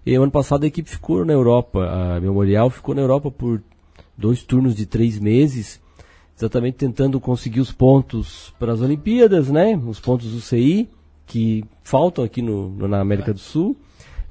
E 0.06 0.14
ano 0.16 0.32
passado 0.32 0.64
a 0.64 0.68
equipe 0.68 0.90
ficou 0.90 1.24
na 1.26 1.34
Europa, 1.34 1.84
a 1.88 2.20
Memorial 2.20 2.70
ficou 2.70 2.94
na 2.94 3.02
Europa 3.02 3.32
por 3.32 3.64
dois 4.18 4.44
turnos 4.44 4.76
de 4.76 4.86
três 4.86 5.18
meses, 5.20 5.82
exatamente 6.38 6.76
tentando 6.76 7.20
conseguir 7.20 7.60
os 7.62 7.72
pontos 7.72 8.54
para 8.60 8.74
as 8.74 8.82
Olimpíadas, 8.82 9.50
né? 9.50 9.76
Os 9.88 10.00
pontos 10.00 10.32
do 10.32 10.42
CI, 10.42 10.90
que 11.26 11.64
faltam 11.84 12.24
aqui 12.24 12.42
no, 12.42 12.70
no- 12.70 12.88
na 12.88 13.00
América 13.00 13.34
do 13.34 13.40
Sul. 13.40 13.76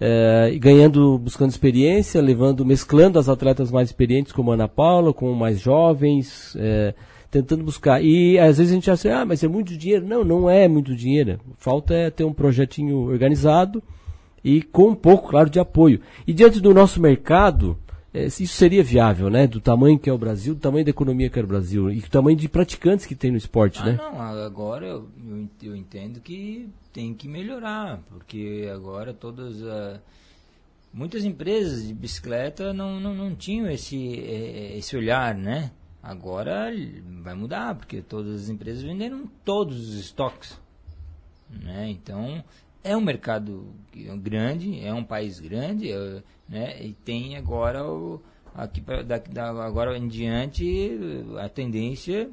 É, 0.00 0.52
ganhando, 0.59 1.16
buscando 1.18 1.50
experiência, 1.50 2.20
levando, 2.20 2.64
mesclando 2.64 3.18
as 3.18 3.28
atletas 3.28 3.70
mais 3.70 3.88
experientes 3.88 4.33
como 4.33 4.50
Ana 4.50 4.66
Paula, 4.68 5.14
com 5.14 5.33
mais 5.33 5.61
jovens, 5.61 6.54
é, 6.59 6.94
tentando 7.30 7.62
buscar. 7.62 8.02
E 8.02 8.38
às 8.38 8.59
vezes 8.59 8.72
a 8.72 8.74
gente 8.74 8.90
acha, 8.90 9.20
ah, 9.20 9.24
mas 9.24 9.42
é 9.44 9.48
muito 9.48 9.76
dinheiro. 9.76 10.04
Não, 10.07 10.24
não 10.24 10.50
é 10.50 10.66
muito 10.68 10.94
dinheiro. 10.96 11.38
Falta 11.57 11.94
é 11.94 12.11
ter 12.11 12.24
um 12.24 12.33
projetinho 12.33 12.98
organizado 13.09 13.83
e 14.42 14.62
com 14.62 14.88
um 14.90 14.94
pouco, 14.94 15.28
claro, 15.30 15.48
de 15.48 15.61
apoio. 15.61 16.00
E 16.26 16.33
diante 16.33 16.61
do 16.61 16.74
nosso 16.74 17.00
mercado, 17.00 17.78
isso 18.14 18.46
seria 18.55 18.83
viável, 18.85 19.29
né? 19.29 19.46
Do 19.46 19.61
tamanho 19.61 19.98
que 19.98 20.09
é 20.09 20.12
o 20.12 20.18
Brasil, 20.18 20.55
do 20.55 20.61
tamanho 20.61 20.85
da 20.85 20.90
economia 20.90 21.29
que 21.29 21.38
é 21.38 21.42
o 21.42 21.46
Brasil 21.46 21.90
e 21.90 22.00
do 22.00 22.09
tamanho 22.09 22.37
de 22.37 22.48
praticantes 22.48 23.07
que 23.07 23.14
tem 23.14 23.31
no 23.31 23.37
esporte, 23.37 23.81
Ah, 23.83 23.87
né? 23.87 23.92
não, 23.96 24.20
agora 24.20 24.87
eu, 24.87 25.09
eu 25.27 25.37
ent- 25.40 25.62
eu 25.62 25.74
entendo 25.77 26.20
que 26.20 26.68
tem 26.92 27.12
que 27.14 27.27
melhorar, 27.29 28.00
porque 28.09 28.70
agora 28.72 29.12
todas 29.12 29.61
ah, 29.64 30.00
muitas 30.92 31.24
empresas 31.24 31.87
de 31.87 31.92
bicicleta 31.92 32.72
não, 32.72 33.00
não, 33.00 33.14
não 33.14 33.35
tinham 33.35 33.68
esse, 33.68 33.96
eh, 34.20 34.77
esse 34.79 34.96
olhar, 34.96 35.35
né? 35.35 35.72
Agora 36.00 36.70
vai 37.22 37.35
mudar, 37.35 37.74
porque 37.74 38.00
todas 38.03 38.42
as 38.42 38.48
empresas 38.48 38.83
venderam 38.83 39.27
todos 39.44 39.88
os 39.88 39.94
estoques. 39.98 40.57
Né? 41.50 41.90
Então 41.90 42.44
é 42.85 42.97
um 42.97 43.01
mercado 43.01 43.75
grande, 44.23 44.79
é 44.85 44.92
um 44.92 45.03
país 45.03 45.40
grande, 45.40 45.90
é, 45.90 46.23
né? 46.49 46.85
E 46.85 46.92
tem 46.92 47.37
agora 47.37 47.85
o, 47.85 48.23
aqui 48.55 48.81
pra, 48.81 49.03
daqui, 49.03 49.31
da, 49.31 49.49
agora 49.64 49.97
em 49.97 50.07
diante 50.07 50.90
a 51.42 51.49
tendência 51.49 52.31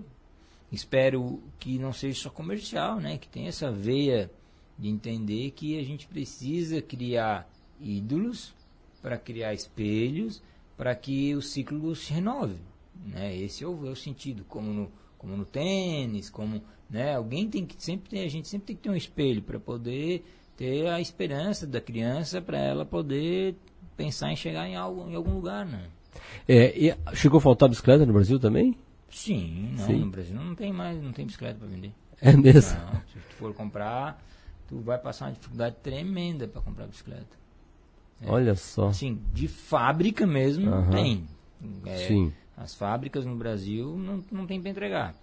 espero 0.72 1.42
que 1.60 1.80
não 1.80 1.92
seja 1.94 2.24
só 2.24 2.30
comercial, 2.30 3.00
né? 3.00 3.18
Que 3.18 3.28
tenha 3.28 3.50
essa 3.50 3.72
veia 3.72 4.30
de 4.78 4.90
entender 4.90 5.52
que 5.52 5.80
a 5.80 5.84
gente 5.84 6.08
precisa 6.08 6.82
criar 6.82 7.50
ídolos 7.80 8.54
para 9.02 9.18
criar 9.18 9.54
espelhos 9.54 10.42
para 10.78 10.96
que 10.96 11.36
o 11.36 11.42
ciclo 11.42 11.96
se 11.96 12.12
renove, 12.12 12.58
né? 13.06 13.36
Esse 13.36 13.64
é 13.64 13.68
o, 13.68 13.86
é 13.86 13.90
o 13.90 13.96
sentido, 13.96 14.44
como 14.46 14.74
no, 14.74 14.92
como 15.18 15.38
no 15.38 15.46
tênis, 15.46 16.30
como, 16.30 16.62
né? 16.90 17.16
Alguém 17.16 17.48
tem 17.48 17.66
que 17.66 17.76
sempre 17.82 18.10
tem, 18.10 18.24
a 18.24 18.30
gente 18.30 18.48
sempre 18.48 18.68
tem 18.68 18.76
que 18.76 18.82
ter 18.82 18.90
um 18.90 18.96
espelho 18.96 19.42
para 19.42 19.60
poder 19.60 20.24
ter 20.62 20.86
a 20.88 21.02
esperança 21.02 21.66
da 21.66 21.82
criança 21.82 22.40
para 22.40 22.60
ela 22.60 22.86
poder 22.86 23.56
pensar 23.98 24.32
em 24.32 24.36
chegar 24.36 24.68
em, 24.68 24.76
algo, 24.76 25.10
em 25.10 25.16
algum 25.16 25.34
lugar, 25.34 25.66
né? 25.66 25.88
É, 26.48 26.78
e 26.78 26.96
chegou 27.16 27.40
a 27.40 27.42
faltar 27.42 27.68
bicicleta 27.68 28.06
no 28.06 28.14
Brasil 28.14 28.40
também? 28.40 28.78
Sim, 29.10 29.74
não, 29.76 29.88
Sim. 29.88 30.00
no 30.02 30.12
Brasil 30.12 30.36
não 30.36 30.54
tem 30.54 30.72
mais, 30.72 31.02
não 31.02 31.12
tem 31.12 31.26
bicicleta 31.26 31.58
para 31.58 31.68
vender. 31.68 31.92
É 32.22 32.34
mesmo? 32.34 32.80
Não, 32.80 33.02
se 33.08 33.14
tu 33.14 33.36
for 33.40 33.52
comprar, 33.56 34.24
tu 34.68 34.80
vai 34.82 35.00
passar 35.00 35.26
uma 35.26 35.32
dificuldade 35.32 35.78
tremenda 35.82 36.48
para 36.48 36.62
comprar 36.62 36.86
bicicleta. 36.86 37.42
Olha 38.24 38.54
só. 38.54 38.90
Assim, 38.90 39.20
de 39.34 39.48
fábrica 39.48 40.28
mesmo 40.28 40.70
não 40.70 40.92
tem. 40.92 41.28
É, 41.88 42.08
Sim. 42.08 42.32
As 42.56 42.76
fábricas 42.76 43.26
no 43.26 43.36
Brasil 43.36 43.98
não, 43.98 44.24
não 44.32 44.46
tem 44.46 44.62
para 44.62 44.70
entregar. 44.70 45.16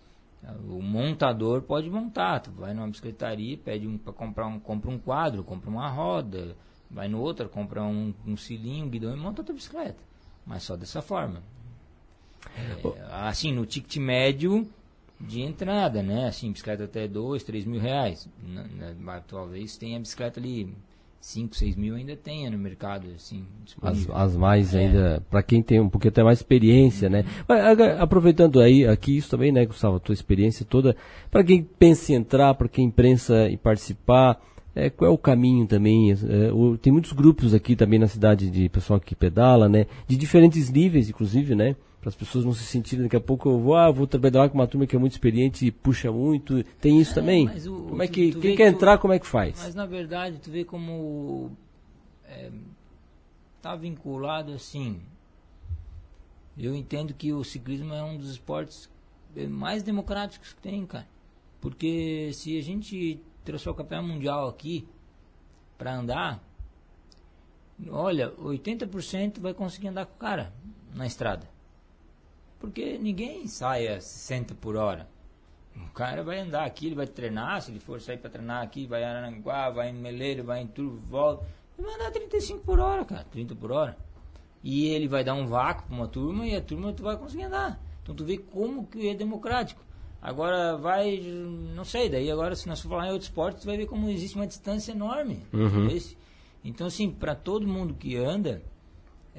O 0.68 0.80
montador 0.80 1.62
pode 1.62 1.90
montar, 1.90 2.40
tu 2.40 2.50
vai 2.52 2.72
numa 2.72 2.86
bicicletaria, 2.88 3.58
pede 3.58 3.86
um 3.86 3.98
para 3.98 4.12
comprar 4.12 4.46
um, 4.46 4.58
compra 4.60 4.90
um 4.90 4.98
quadro, 4.98 5.42
compra 5.42 5.68
uma 5.68 5.88
roda, 5.88 6.56
vai 6.90 7.08
no 7.08 7.20
outro, 7.20 7.48
compra 7.48 7.82
um, 7.82 8.14
um 8.26 8.36
cilinho, 8.36 8.86
um 8.86 8.88
guidão 8.88 9.12
e 9.12 9.16
monta 9.18 9.40
outra 9.40 9.54
bicicleta. 9.54 9.98
Mas 10.46 10.62
só 10.62 10.76
dessa 10.76 11.02
forma. 11.02 11.42
É, 12.56 13.02
assim, 13.10 13.52
no 13.52 13.66
ticket 13.66 13.96
médio 13.96 14.68
de 15.20 15.42
entrada, 15.42 16.02
né? 16.02 16.28
Assim, 16.28 16.52
bicicleta 16.52 16.84
até 16.84 17.08
2, 17.08 17.42
3 17.42 17.64
mil 17.64 17.80
reais. 17.80 18.28
Na- 18.42 18.94
na- 18.94 19.20
talvez 19.20 19.76
tenha 19.76 19.98
bicicleta 19.98 20.38
ali 20.38 20.72
5, 21.20 21.54
6 21.56 21.76
mil 21.76 21.94
ainda 21.96 22.16
tenha 22.16 22.50
no 22.50 22.56
mercado, 22.56 23.06
assim, 23.14 23.44
As, 23.82 24.08
as 24.10 24.36
mais 24.36 24.74
É. 24.74 24.78
ainda, 24.80 25.22
para 25.28 25.42
quem 25.42 25.62
tem 25.62 25.80
um 25.80 25.88
pouquinho 25.88 26.10
até 26.10 26.22
mais 26.22 26.38
experiência, 26.38 27.10
né? 27.10 27.24
Mas, 27.46 27.60
aga- 27.64 28.00
aproveitando 28.00 28.60
aí 28.60 28.86
aqui 28.86 29.16
isso 29.16 29.28
também, 29.30 29.50
né, 29.52 29.66
Gustavo, 29.66 29.96
a 29.96 30.00
tua 30.00 30.12
experiência 30.14 30.64
toda, 30.64 30.96
para 31.30 31.42
quem 31.44 31.62
pensa 31.62 32.12
em 32.12 32.16
entrar, 32.16 32.54
para 32.54 32.68
quem 32.68 32.88
pensa 32.90 33.48
em 33.50 33.56
participar, 33.56 34.40
é, 34.74 34.88
qual 34.90 35.10
é 35.10 35.12
o 35.14 35.18
caminho 35.18 35.66
também? 35.66 36.12
É, 36.12 36.52
o, 36.52 36.78
tem 36.78 36.92
muitos 36.92 37.12
grupos 37.12 37.52
aqui 37.52 37.74
também 37.74 37.98
na 37.98 38.06
cidade 38.06 38.48
de 38.48 38.68
pessoal 38.68 39.00
que 39.00 39.14
pedala, 39.14 39.68
né? 39.68 39.86
De 40.06 40.16
diferentes 40.16 40.70
níveis, 40.70 41.08
inclusive, 41.10 41.54
né? 41.56 41.74
Para 42.08 42.10
as 42.10 42.16
pessoas 42.16 42.44
não 42.44 42.54
se 42.54 42.64
sentirem, 42.64 43.04
daqui 43.04 43.16
a 43.16 43.20
pouco 43.20 43.50
eu 43.50 43.60
vou, 43.60 43.76
ah, 43.76 43.90
vou 43.90 44.06
trabalhar 44.06 44.48
com 44.48 44.54
uma 44.54 44.66
turma 44.66 44.86
que 44.86 44.96
é 44.96 44.98
muito 44.98 45.12
experiente 45.12 45.66
e 45.66 45.70
puxa 45.70 46.10
muito. 46.10 46.64
Tem 46.80 46.98
isso 46.98 47.12
é, 47.12 47.14
também? 47.14 47.46
O, 47.66 47.88
como 47.90 48.02
é 48.02 48.08
que, 48.08 48.32
quem 48.32 48.56
quer 48.56 48.68
entrar, 48.68 48.96
como 48.96 49.12
é 49.12 49.18
que 49.18 49.26
faz? 49.26 49.62
Mas 49.62 49.74
na 49.74 49.84
verdade, 49.84 50.38
tu 50.38 50.50
vê 50.50 50.64
como 50.64 51.50
é, 52.24 52.50
tá 53.60 53.76
vinculado 53.76 54.52
assim. 54.52 55.02
Eu 56.56 56.74
entendo 56.74 57.12
que 57.12 57.30
o 57.30 57.44
ciclismo 57.44 57.92
é 57.92 58.02
um 58.02 58.16
dos 58.16 58.30
esportes 58.30 58.88
mais 59.50 59.82
democráticos 59.82 60.54
que 60.54 60.62
tem, 60.62 60.86
cara. 60.86 61.06
Porque 61.60 62.30
se 62.32 62.56
a 62.56 62.62
gente 62.62 63.20
trouxer 63.44 63.70
o 63.70 63.74
campeão 63.74 64.02
mundial 64.02 64.48
aqui 64.48 64.88
para 65.76 65.94
andar, 65.94 66.42
olha, 67.90 68.32
80% 68.32 69.40
vai 69.40 69.52
conseguir 69.52 69.88
andar 69.88 70.06
com 70.06 70.14
o 70.14 70.18
cara 70.18 70.54
na 70.94 71.06
estrada. 71.06 71.57
Porque 72.58 72.98
ninguém 72.98 73.46
sai 73.46 73.88
a 73.88 74.00
60 74.00 74.54
por 74.54 74.76
hora. 74.76 75.08
O 75.76 75.92
cara 75.92 76.22
vai 76.24 76.40
andar 76.40 76.64
aqui, 76.64 76.86
ele 76.86 76.94
vai 76.94 77.06
treinar, 77.06 77.62
se 77.62 77.70
ele 77.70 77.78
for 77.78 78.00
sair 78.00 78.18
para 78.18 78.30
treinar 78.30 78.62
aqui, 78.62 78.86
vai 78.86 79.02
em 79.02 79.06
Aranguá, 79.06 79.70
vai 79.70 79.90
em 79.90 79.94
Meleiro, 79.94 80.44
vai 80.44 80.62
em 80.62 80.66
tudo, 80.66 81.00
volta. 81.08 81.46
Ele 81.78 81.86
vai 81.86 81.94
andar 81.94 82.10
35 82.10 82.64
por 82.64 82.80
hora, 82.80 83.04
cara, 83.04 83.24
30 83.30 83.54
por 83.54 83.70
hora. 83.70 83.96
E 84.62 84.86
ele 84.86 85.06
vai 85.06 85.22
dar 85.22 85.34
um 85.34 85.46
vácuo 85.46 85.86
para 85.86 85.94
uma 85.94 86.08
turma 86.08 86.46
e 86.46 86.56
a 86.56 86.60
turma 86.60 86.92
tu 86.92 87.04
vai 87.04 87.16
conseguir 87.16 87.44
andar. 87.44 87.80
Então 88.02 88.14
tu 88.14 88.24
vê 88.24 88.38
como 88.38 88.86
que 88.86 89.08
é 89.08 89.14
democrático. 89.14 89.80
Agora 90.20 90.76
vai, 90.76 91.20
não 91.20 91.84
sei, 91.84 92.08
daí 92.08 92.28
agora 92.28 92.56
se 92.56 92.66
nós 92.66 92.80
for 92.80 92.88
falar 92.88 93.06
em 93.06 93.12
outro 93.12 93.28
esporte, 93.28 93.60
tu 93.60 93.66
vai 93.66 93.76
ver 93.76 93.86
como 93.86 94.10
existe 94.10 94.34
uma 94.34 94.46
distância 94.48 94.90
enorme. 94.90 95.46
Uhum. 95.52 95.88
Então 96.64 96.88
assim, 96.88 97.08
para 97.08 97.36
todo 97.36 97.68
mundo 97.68 97.94
que 97.94 98.16
anda, 98.16 98.60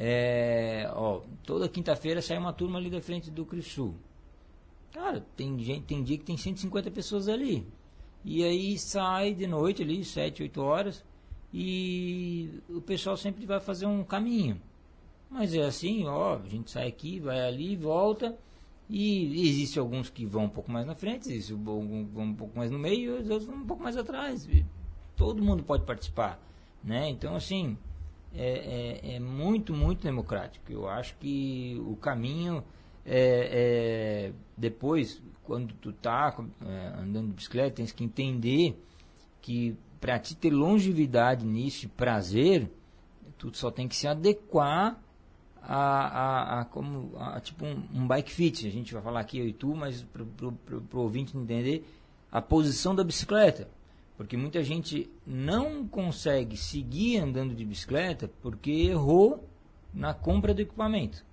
é, 0.01 0.89
ó, 0.93 1.19
toda 1.43 1.67
quinta-feira 1.67 2.21
sai 2.21 2.37
uma 2.37 2.53
turma 2.53 2.79
ali 2.79 2.89
da 2.89 3.01
frente 3.01 3.29
do 3.29 3.45
Crisul. 3.45 3.95
Cara, 4.93 5.25
tem, 5.35 5.59
gente, 5.59 5.81
tem 5.83 6.01
dia 6.01 6.17
que 6.17 6.23
tem 6.23 6.37
150 6.37 6.89
pessoas 6.89 7.27
ali. 7.27 7.67
E 8.23 8.41
aí 8.41 8.77
sai 8.77 9.33
de 9.33 9.45
noite 9.45 9.83
ali, 9.83 10.05
7, 10.05 10.43
8 10.43 10.61
horas, 10.61 11.03
e 11.53 12.61
o 12.69 12.79
pessoal 12.79 13.17
sempre 13.17 13.45
vai 13.45 13.59
fazer 13.59 13.87
um 13.87 14.01
caminho. 14.05 14.61
Mas 15.29 15.53
é 15.53 15.65
assim, 15.65 16.05
ó, 16.05 16.37
a 16.37 16.47
gente 16.47 16.71
sai 16.71 16.87
aqui, 16.87 17.19
vai 17.19 17.45
ali, 17.45 17.75
volta 17.75 18.37
e 18.89 19.49
existe 19.49 19.77
alguns 19.77 20.09
que 20.09 20.25
vão 20.25 20.45
um 20.45 20.49
pouco 20.49 20.71
mais 20.71 20.85
na 20.87 20.95
frente, 20.95 21.29
existe 21.29 21.53
vão 21.53 21.81
um 21.81 22.33
pouco 22.33 22.57
mais 22.57 22.71
no 22.71 22.79
meio, 22.79 23.17
e 23.17 23.21
os 23.21 23.29
outros 23.29 23.49
vão 23.49 23.57
um 23.57 23.67
pouco 23.67 23.83
mais 23.83 23.97
atrás. 23.97 24.47
Todo 25.17 25.43
mundo 25.43 25.61
pode 25.61 25.83
participar, 25.83 26.41
né? 26.81 27.09
Então, 27.09 27.35
assim, 27.35 27.77
é, 28.33 28.99
é, 29.03 29.15
é 29.15 29.19
muito, 29.19 29.73
muito 29.73 30.03
democrático. 30.03 30.71
Eu 30.71 30.87
acho 30.87 31.15
que 31.17 31.81
o 31.85 31.95
caminho 31.95 32.63
é, 33.05 34.29
é 34.29 34.33
depois, 34.57 35.21
quando 35.43 35.73
tu 35.75 35.91
tá 35.91 36.35
é, 36.65 36.99
andando 36.99 37.27
de 37.27 37.33
bicicleta, 37.33 37.77
tens 37.77 37.91
que 37.91 38.03
entender 38.03 38.81
que 39.41 39.77
para 39.99 40.17
te 40.19 40.35
ter 40.35 40.51
longevidade 40.51 41.45
nisso, 41.45 41.89
prazer, 41.89 42.71
tu 43.37 43.55
só 43.55 43.71
tem 43.71 43.87
que 43.87 43.95
se 43.95 44.07
adequar 44.07 45.01
a, 45.61 45.77
a, 45.77 46.61
a 46.61 46.65
como 46.65 47.17
a, 47.17 47.39
tipo 47.39 47.65
um, 47.65 47.83
um, 47.93 48.07
bike 48.07 48.31
fit. 48.31 48.67
A 48.67 48.71
gente 48.71 48.93
vai 48.93 49.01
falar 49.01 49.19
aqui 49.21 49.39
eu 49.39 49.47
e 49.47 49.53
tu, 49.53 49.75
mas 49.75 50.03
para 50.03 50.23
o 50.23 51.01
ouvinte 51.01 51.37
entender 51.37 51.85
a 52.31 52.41
posição 52.41 52.95
da 52.95 53.03
bicicleta. 53.03 53.67
Porque 54.19 54.35
muita 54.35 54.61
gente 54.61 55.09
não 55.25 55.87
consegue 55.87 56.57
seguir 56.57 57.19
andando 57.19 57.55
de 57.55 57.63
bicicleta 57.63 58.29
porque 58.41 58.69
errou 58.69 59.47
na 59.93 60.13
compra 60.13 60.53
do 60.53 60.61
equipamento. 60.61 61.23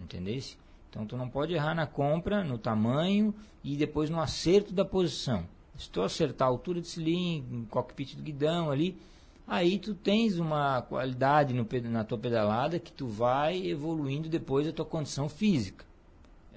Entendeu? 0.00 0.40
Então 0.88 1.04
tu 1.04 1.16
não 1.16 1.28
pode 1.28 1.54
errar 1.54 1.74
na 1.74 1.88
compra, 1.88 2.44
no 2.44 2.56
tamanho 2.56 3.34
e 3.64 3.76
depois 3.76 4.10
no 4.10 4.20
acerto 4.20 4.72
da 4.72 4.84
posição. 4.84 5.44
Se 5.76 5.90
tu 5.90 6.00
acertar 6.00 6.46
a 6.46 6.50
altura 6.52 6.80
de 6.80 6.86
cilindro, 6.86 7.66
cockpit 7.68 8.14
do 8.14 8.22
guidão 8.22 8.70
ali, 8.70 8.96
aí 9.44 9.76
tu 9.76 9.92
tens 9.92 10.38
uma 10.38 10.80
qualidade 10.82 11.52
no, 11.52 11.66
na 11.90 12.04
tua 12.04 12.16
pedalada 12.16 12.78
que 12.78 12.92
tu 12.92 13.08
vai 13.08 13.66
evoluindo 13.66 14.28
depois 14.28 14.68
a 14.68 14.72
tua 14.72 14.86
condição 14.86 15.28
física. 15.28 15.84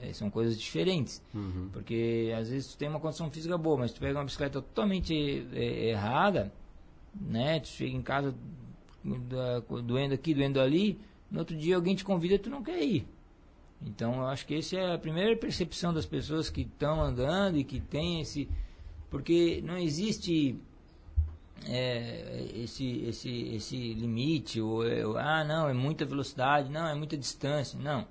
É, 0.01 0.11
são 0.13 0.29
coisas 0.29 0.59
diferentes. 0.59 1.21
Uhum. 1.33 1.69
Porque 1.71 2.33
às 2.37 2.49
vezes 2.49 2.71
tu 2.71 2.77
tem 2.77 2.89
uma 2.89 2.99
condição 2.99 3.29
física 3.29 3.57
boa, 3.57 3.77
mas 3.77 3.93
tu 3.93 3.99
pega 3.99 4.17
uma 4.17 4.25
bicicleta 4.25 4.61
totalmente 4.61 5.45
é, 5.53 5.89
errada, 5.89 6.51
né? 7.13 7.59
Tu 7.59 7.67
chega 7.67 7.95
em 7.95 8.01
casa 8.01 8.33
doendo 9.83 10.13
aqui, 10.13 10.33
doendo 10.33 10.59
ali, 10.59 10.99
no 11.29 11.39
outro 11.39 11.55
dia 11.55 11.75
alguém 11.75 11.95
te 11.95 12.03
convida 12.03 12.35
e 12.35 12.39
tu 12.39 12.49
não 12.49 12.63
quer 12.63 12.83
ir. 12.83 13.07
Então 13.81 14.15
eu 14.15 14.25
acho 14.27 14.45
que 14.45 14.55
essa 14.55 14.77
é 14.77 14.93
a 14.93 14.97
primeira 14.97 15.35
percepção 15.35 15.93
das 15.93 16.05
pessoas 16.05 16.49
que 16.49 16.61
estão 16.61 17.01
andando 17.01 17.57
e 17.57 17.63
que 17.63 17.79
tem 17.79 18.21
esse. 18.21 18.49
Porque 19.09 19.61
não 19.65 19.77
existe 19.77 20.57
é, 21.67 22.47
esse, 22.55 23.03
esse, 23.05 23.55
esse 23.55 23.93
limite, 23.93 24.61
ou, 24.61 24.87
é, 24.87 25.01
ah, 25.17 25.43
não, 25.43 25.67
é 25.67 25.73
muita 25.73 26.05
velocidade, 26.05 26.69
não, 26.69 26.87
é 26.87 26.95
muita 26.95 27.17
distância, 27.17 27.77
não. 27.79 28.07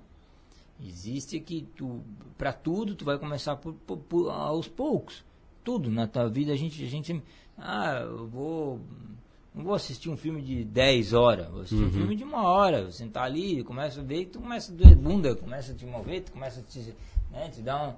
Existe 0.83 1.39
que 1.39 1.61
tu, 1.75 2.01
para 2.37 2.51
tudo, 2.51 2.95
tu 2.95 3.05
vai 3.05 3.17
começar 3.17 3.55
por, 3.55 3.73
por, 3.73 3.97
por, 3.97 4.29
aos 4.29 4.67
poucos. 4.67 5.23
Tudo 5.63 5.91
na 5.91 6.07
tua 6.07 6.27
vida, 6.27 6.51
a 6.51 6.55
gente, 6.55 6.83
a 6.83 6.87
gente, 6.87 7.21
ah, 7.55 7.99
eu 8.01 8.27
vou, 8.27 8.79
não 9.53 9.63
vou 9.63 9.75
assistir 9.75 10.09
um 10.09 10.17
filme 10.17 10.41
de 10.41 10.63
10 10.63 11.13
horas, 11.13 11.47
vou 11.49 11.61
assistir 11.61 11.83
uhum. 11.83 11.89
um 11.89 11.91
filme 11.91 12.15
de 12.15 12.23
uma 12.23 12.43
hora, 12.43 12.85
você 12.85 13.05
tá 13.07 13.21
ali, 13.21 13.63
começa 13.63 14.01
a 14.01 14.03
ver, 14.03 14.25
tu 14.25 14.39
começa 14.39 14.71
a 14.71 14.75
doer 14.75 14.95
bunda, 14.95 15.35
começa 15.35 15.71
a 15.71 15.75
te 15.75 15.85
mover, 15.85 16.23
tu 16.23 16.31
começa 16.31 16.61
a 16.61 16.63
te, 16.63 16.95
né, 17.29 17.49
te 17.49 17.61
dar 17.61 17.89
um... 17.89 17.93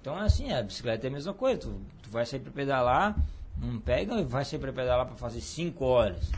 Então, 0.00 0.16
é 0.16 0.22
assim, 0.22 0.52
a 0.52 0.62
bicicleta 0.62 1.06
é 1.06 1.10
a 1.10 1.12
mesma 1.12 1.34
coisa, 1.34 1.62
tu, 1.62 1.74
tu 2.02 2.10
vai 2.10 2.24
sair 2.24 2.38
para 2.38 2.52
pedalar, 2.52 3.18
não 3.56 3.80
pega 3.80 4.20
e 4.20 4.24
vai 4.24 4.44
ser 4.44 4.60
para 4.60 4.72
pedalar 4.72 5.06
para 5.06 5.16
fazer 5.16 5.40
5 5.40 5.84
horas. 5.84 6.30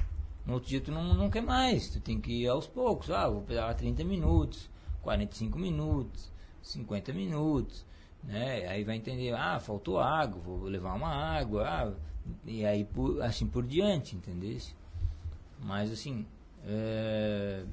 No 0.47 0.55
outro 0.55 0.71
dia 0.71 0.81
tu 0.81 0.91
não, 0.91 1.13
não 1.13 1.29
quer 1.29 1.43
mais, 1.43 1.91
tu 1.91 2.01
tem 2.01 2.19
que 2.19 2.33
ir 2.33 2.49
aos 2.49 2.67
poucos. 2.67 3.11
Ah, 3.11 3.29
vou 3.29 3.43
pedalar 3.43 3.75
30 3.75 4.03
minutos, 4.05 4.70
45 5.03 5.59
minutos, 5.59 6.33
50 6.63 7.13
minutos. 7.13 7.85
Né? 8.23 8.67
Aí 8.69 8.85
vai 8.85 8.97
entender, 8.97 9.35
ah, 9.35 9.59
faltou 9.59 9.99
água, 9.99 10.41
vou 10.41 10.65
levar 10.65 10.95
uma 10.95 11.09
água, 11.09 11.67
ah, 11.67 11.93
e 12.45 12.65
aí 12.65 12.85
por, 12.85 13.23
assim 13.23 13.47
por 13.47 13.67
diante, 13.67 14.15
entendeu? 14.15 14.59
Mas 15.59 15.91
assim, 15.91 16.27
é... 16.65 17.65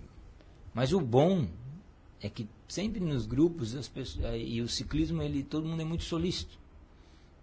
mas 0.73 0.93
o 0.93 1.01
bom 1.01 1.47
é 2.21 2.29
que 2.29 2.49
sempre 2.67 2.99
nos 2.99 3.25
grupos 3.25 3.75
as 3.75 3.87
pessoas, 3.87 4.25
e 4.35 4.61
o 4.61 4.67
ciclismo 4.67 5.21
ele 5.21 5.43
todo 5.43 5.67
mundo 5.67 5.81
é 5.81 5.85
muito 5.85 6.03
solícito. 6.03 6.57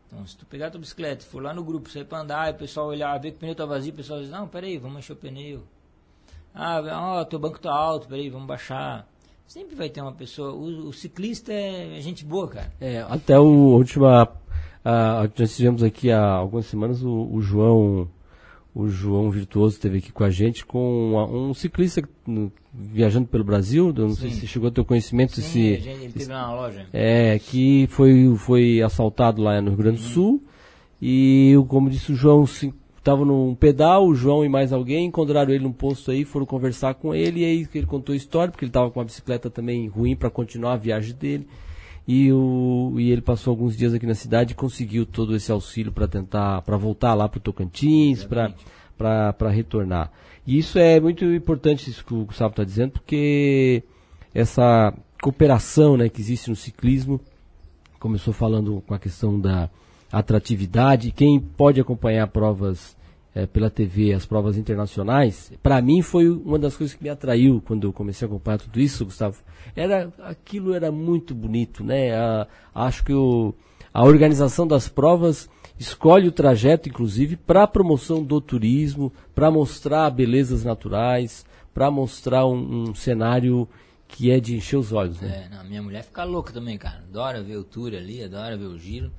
Então, 0.07 0.27
se 0.27 0.37
tu 0.37 0.47
pegar 0.47 0.70
tua 0.70 0.81
bicicleta, 0.81 1.25
for 1.25 1.42
lá 1.42 1.53
no 1.53 1.64
grupo, 1.64 1.90
sair 1.90 2.05
pra 2.05 2.20
andar, 2.20 2.49
e 2.49 2.53
o 2.53 2.59
pessoal 2.59 2.87
olhar, 2.87 3.18
ver 3.18 3.33
que 3.33 3.37
o 3.38 3.40
pneu 3.40 3.55
tá 3.55 3.66
vazio, 3.66 3.92
o 3.92 3.97
pessoal 3.97 4.20
diz, 4.20 4.31
não, 4.31 4.47
peraí, 4.47 4.79
vamos 4.79 4.99
encher 4.99 5.14
o 5.14 5.16
pneu. 5.16 5.64
Ah, 6.55 6.81
ó, 7.18 7.25
teu 7.25 7.38
banco 7.38 7.59
tá 7.59 7.73
alto, 7.73 8.07
peraí, 8.07 8.31
vamos 8.31 8.47
baixar. 8.47 9.09
Sempre 9.46 9.76
vai 9.76 9.88
ter 9.88 10.00
uma 10.00 10.12
pessoa, 10.12 10.52
o, 10.52 10.88
o 10.88 10.92
ciclista 10.92 11.52
é, 11.52 12.00
gente 12.00 12.24
boa, 12.24 12.48
cara. 12.48 12.72
É, 12.80 13.04
até 13.09 13.38
o 13.38 13.44
última, 13.44 14.28
a, 14.85 15.28
nós 15.38 15.57
tivemos 15.57 15.83
aqui 15.83 16.11
há 16.11 16.22
algumas 16.22 16.66
semanas 16.66 17.02
o, 17.02 17.28
o 17.33 17.40
João 17.40 18.09
o 18.74 18.88
João 18.88 19.30
Virtuoso 19.30 19.76
esteve 19.76 19.98
aqui 19.98 20.11
com 20.11 20.24
a 20.24 20.30
gente 20.30 20.66
com 20.66 21.14
um 21.33 21.54
ciclista 21.54 22.02
viajando 22.72 23.28
pelo 23.28 23.44
Brasil, 23.44 23.92
não 23.96 24.11
Sim. 24.11 24.22
sei 24.22 24.30
se 24.30 24.46
chegou 24.48 24.68
a 24.68 24.72
ter 24.72 24.85
conhecimento 24.85 25.37
Sim, 25.37 25.42
se 25.42 25.61
ele 25.61 26.12
teve 26.12 26.26
na 26.26 26.52
loja. 26.52 26.87
É, 26.92 27.38
que 27.38 27.87
foi 27.90 28.35
foi 28.37 28.83
assaltado 28.83 29.40
lá 29.40 29.61
no 29.61 29.68
Rio 29.68 29.78
Grande 29.78 29.98
do 29.98 30.07
uhum. 30.07 30.12
Sul 30.12 30.42
e 31.00 31.54
como 31.68 31.88
disse 31.88 32.11
o 32.11 32.16
João, 32.16 32.44
estava 33.05 33.23
num 33.23 33.55
pedal, 33.55 34.07
o 34.07 34.14
João 34.14 34.43
e 34.43 34.49
mais 34.49 34.73
alguém 34.73 35.05
encontraram 35.05 35.53
ele 35.53 35.62
num 35.62 35.73
posto 35.73 36.11
aí, 36.11 36.25
foram 36.25 36.47
conversar 36.47 36.95
com 36.95 37.14
ele 37.14 37.40
e 37.40 37.45
aí 37.45 37.69
ele 37.75 37.87
contou 37.87 38.14
a 38.14 38.17
história 38.17 38.51
porque 38.51 38.64
ele 38.64 38.71
estava 38.71 38.90
com 38.90 38.99
uma 38.99 39.05
bicicleta 39.05 39.51
também 39.51 39.87
ruim 39.87 40.17
para 40.17 40.31
continuar 40.31 40.73
a 40.73 40.79
viagem 40.79 41.14
dele. 41.14 41.47
E, 42.09 42.33
o, 42.33 42.95
e 42.97 43.11
ele 43.11 43.21
passou 43.21 43.51
alguns 43.51 43.77
dias 43.77 43.93
aqui 43.93 44.07
na 44.07 44.14
cidade 44.14 44.53
e 44.53 44.55
conseguiu 44.55 45.05
todo 45.05 45.37
esse 45.37 45.53
auxílio 45.53 45.93
para 45.93 46.09
tentar, 46.09 46.62
para 46.62 46.79
voltar 46.79 47.12
lá 47.12 47.29
para 47.29 47.37
o 47.37 47.43
Tocantins, 47.43 48.25
para 48.25 49.51
retornar. 49.51 50.11
E 50.47 50.57
isso 50.59 50.79
é 50.79 50.99
muito 50.99 51.27
importante, 51.27 51.90
isso 51.90 52.05
que 52.05 52.14
o 52.14 52.25
Gustavo 52.25 52.53
está 52.53 52.64
dizendo, 52.64 52.93
porque 52.93 53.83
essa 54.35 54.95
cooperação 55.21 55.99
né, 55.99 56.09
que 56.09 56.23
existe 56.23 56.49
no 56.49 56.57
ciclismo, 56.57 57.21
começou 57.99 58.33
falando 58.33 58.83
com 58.87 58.95
a 58.95 58.99
questão 58.99 59.38
da 59.38 59.69
atratividade, 60.18 61.11
quem 61.11 61.40
pode 61.40 61.81
acompanhar 61.81 62.29
provas 62.29 62.96
é, 63.35 63.46
pela 63.46 63.68
TV, 63.68 64.12
as 64.12 64.24
provas 64.24 64.57
internacionais, 64.57 65.53
para 65.61 65.83
mim 65.83 66.03
foi 66.03 66.29
uma 66.29 66.59
das 66.59 66.77
coisas 66.77 66.94
que 66.94 67.03
me 67.03 67.11
atraiu 67.11 67.61
quando 67.66 67.88
eu 67.88 67.92
comecei 67.92 68.24
a 68.24 68.31
acompanhar 68.31 68.59
tudo 68.59 68.79
isso, 68.79 69.05
Gustavo. 69.05 69.42
Era 69.74 70.12
aquilo 70.22 70.72
era 70.72 70.92
muito 70.92 71.35
bonito, 71.35 71.83
né? 71.83 72.14
A, 72.14 72.46
acho 72.72 73.05
que 73.05 73.12
o, 73.12 73.53
A 73.92 74.05
organização 74.05 74.66
das 74.66 74.88
provas 74.88 75.50
escolhe 75.77 76.29
o 76.29 76.33
trajeto, 76.33 76.88
inclusive, 76.88 77.37
para 77.37 77.64
a 77.64 77.68
promoção 77.68 78.22
do 78.22 78.40
turismo, 78.40 79.12
para 79.35 79.50
mostrar 79.50 80.09
belezas 80.11 80.62
naturais, 80.62 81.44
para 81.72 81.90
mostrar 81.90 82.46
um, 82.46 82.90
um, 82.90 82.94
cenário 82.94 83.68
que 84.07 84.31
é 84.31 84.38
de 84.38 84.55
encher 84.55 84.77
os 84.77 84.92
olhos. 84.92 85.20
Né? 85.20 85.48
É, 85.50 85.57
não, 85.57 85.64
minha 85.64 85.83
mulher 85.83 86.05
fica 86.05 86.22
louca 86.22 86.53
também, 86.53 86.79
cara. 86.79 86.98
Adora 86.98 87.42
ver 87.42 87.57
o 87.57 87.64
tour 87.64 87.92
ali, 87.92 88.22
adora 88.22 88.57
ver 88.57 88.66
o 88.66 88.79
giro 88.79 89.11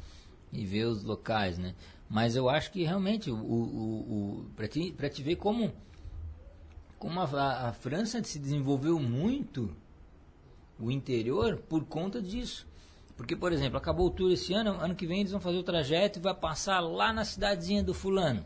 e 0.56 0.66
ver 0.66 0.86
os 0.86 1.04
locais, 1.04 1.58
né? 1.58 1.76
Mas 2.10 2.36
eu 2.36 2.50
acho 2.50 2.72
que 2.72 2.84
realmente, 2.84 3.32
o, 3.32 3.36
o, 3.36 4.42
o 4.42 4.46
para 4.56 4.68
te, 4.68 4.92
te 4.92 5.24
ver 5.24 5.36
como, 5.36 5.72
como 6.98 7.20
a, 7.20 7.70
a 7.70 7.74
França 7.74 8.24
se 8.24 8.40
desenvolveu 8.40 9.00
muito 9.00 9.76
o 10.80 10.92
interior 10.92 11.58
por 11.58 11.86
conta 11.86 12.22
disso. 12.22 12.68
Porque, 13.16 13.36
por 13.36 13.54
exemplo, 13.54 13.78
acabou 13.78 14.08
o 14.08 14.10
tour 14.10 14.32
esse 14.32 14.54
ano, 14.54 14.72
ano 14.72 14.94
que 14.94 15.08
vem 15.08 15.22
eles 15.22 15.32
vão 15.32 15.40
fazer 15.40 15.58
o 15.58 15.64
trajeto 15.64 16.20
e 16.20 16.22
vai 16.22 16.34
passar 16.34 16.80
lá 16.82 17.14
na 17.14 17.24
cidadezinha 17.24 17.82
do 17.82 17.94
fulano. 17.94 18.46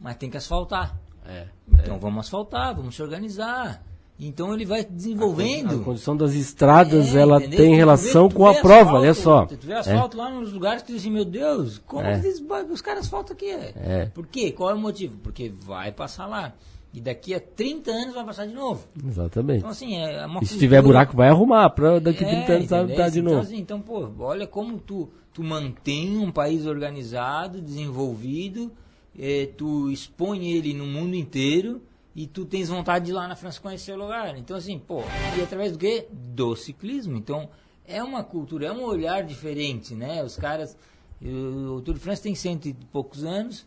Mas 0.00 0.16
tem 0.16 0.28
que 0.28 0.36
asfaltar. 0.36 0.98
É, 1.24 1.48
então 1.68 1.94
é. 1.94 1.98
vamos 1.98 2.26
asfaltar, 2.26 2.74
vamos 2.74 2.96
se 2.96 3.02
organizar. 3.02 3.84
Então 4.24 4.54
ele 4.54 4.64
vai 4.64 4.84
desenvolvendo. 4.84 5.72
A, 5.72 5.74
a 5.74 5.78
condição 5.80 6.16
das 6.16 6.34
estradas, 6.34 7.14
é, 7.14 7.20
ela 7.20 7.38
entendeu? 7.38 7.58
tem 7.58 7.74
relação 7.74 8.28
com 8.28 8.46
a 8.46 8.54
prova, 8.54 8.82
asfalto, 8.82 8.96
olha 8.96 9.14
só. 9.14 9.46
Tu 9.46 9.66
vê 9.66 9.74
asfalto 9.74 10.16
é. 10.16 10.20
lá 10.20 10.30
nos 10.30 10.52
lugares 10.52 10.82
que 10.82 10.86
tu 10.86 10.92
diz 10.92 11.02
assim, 11.02 11.10
meu 11.10 11.24
Deus, 11.24 11.78
como 11.78 12.06
é. 12.06 12.18
eles, 12.18 12.40
os 12.70 12.80
caras 12.80 13.04
asfaltam 13.04 13.34
aqui? 13.34 13.50
É. 13.50 14.10
Por 14.14 14.26
quê? 14.28 14.52
Qual 14.52 14.70
é 14.70 14.74
o 14.74 14.78
motivo? 14.78 15.16
Porque 15.22 15.48
vai 15.48 15.90
passar 15.90 16.26
lá. 16.26 16.52
E 16.94 17.00
daqui 17.00 17.34
a 17.34 17.40
30 17.40 17.90
anos 17.90 18.14
vai 18.14 18.24
passar 18.24 18.46
de 18.46 18.54
novo. 18.54 18.86
Exatamente. 19.04 19.58
Então, 19.58 19.70
assim, 19.70 19.96
é 19.96 20.24
uma 20.24 20.40
e 20.40 20.46
se 20.46 20.58
tiver 20.58 20.80
buraco, 20.82 21.16
vai 21.16 21.28
arrumar. 21.28 21.70
Pra 21.70 21.98
daqui 21.98 22.24
a 22.24 22.28
é, 22.28 22.44
30 22.44 22.52
anos 22.52 22.68
tá, 22.68 23.02
tá 23.04 23.08
de 23.08 23.18
então, 23.18 23.32
novo. 23.32 23.44
Assim, 23.44 23.58
então, 23.58 23.80
pô, 23.80 24.08
olha 24.20 24.46
como 24.46 24.78
tu, 24.78 25.08
tu 25.32 25.42
mantém 25.42 26.18
um 26.18 26.30
país 26.30 26.66
organizado, 26.66 27.60
desenvolvido, 27.60 28.70
é, 29.18 29.48
tu 29.56 29.90
expõe 29.90 30.52
ele 30.52 30.74
no 30.74 30.86
mundo 30.86 31.16
inteiro 31.16 31.80
e 32.14 32.26
tu 32.26 32.44
tens 32.44 32.68
vontade 32.68 33.06
de 33.06 33.10
ir 33.10 33.14
lá 33.14 33.26
na 33.26 33.36
França 33.36 33.60
conhecer 33.60 33.92
o 33.92 33.96
lugar. 33.96 34.36
Então, 34.36 34.56
assim, 34.56 34.78
pô, 34.78 35.02
e 35.38 35.42
através 35.42 35.72
do 35.72 35.78
quê? 35.78 36.06
Do 36.10 36.54
ciclismo. 36.54 37.16
Então, 37.16 37.48
é 37.86 38.02
uma 38.02 38.22
cultura, 38.22 38.66
é 38.66 38.72
um 38.72 38.82
olhar 38.82 39.24
diferente, 39.24 39.94
né? 39.94 40.22
Os 40.22 40.36
caras. 40.36 40.76
O 41.20 41.80
Tour 41.82 41.94
de 41.94 42.00
França 42.00 42.24
tem 42.24 42.34
cento 42.34 42.66
e 42.66 42.74
poucos 42.74 43.24
anos 43.24 43.64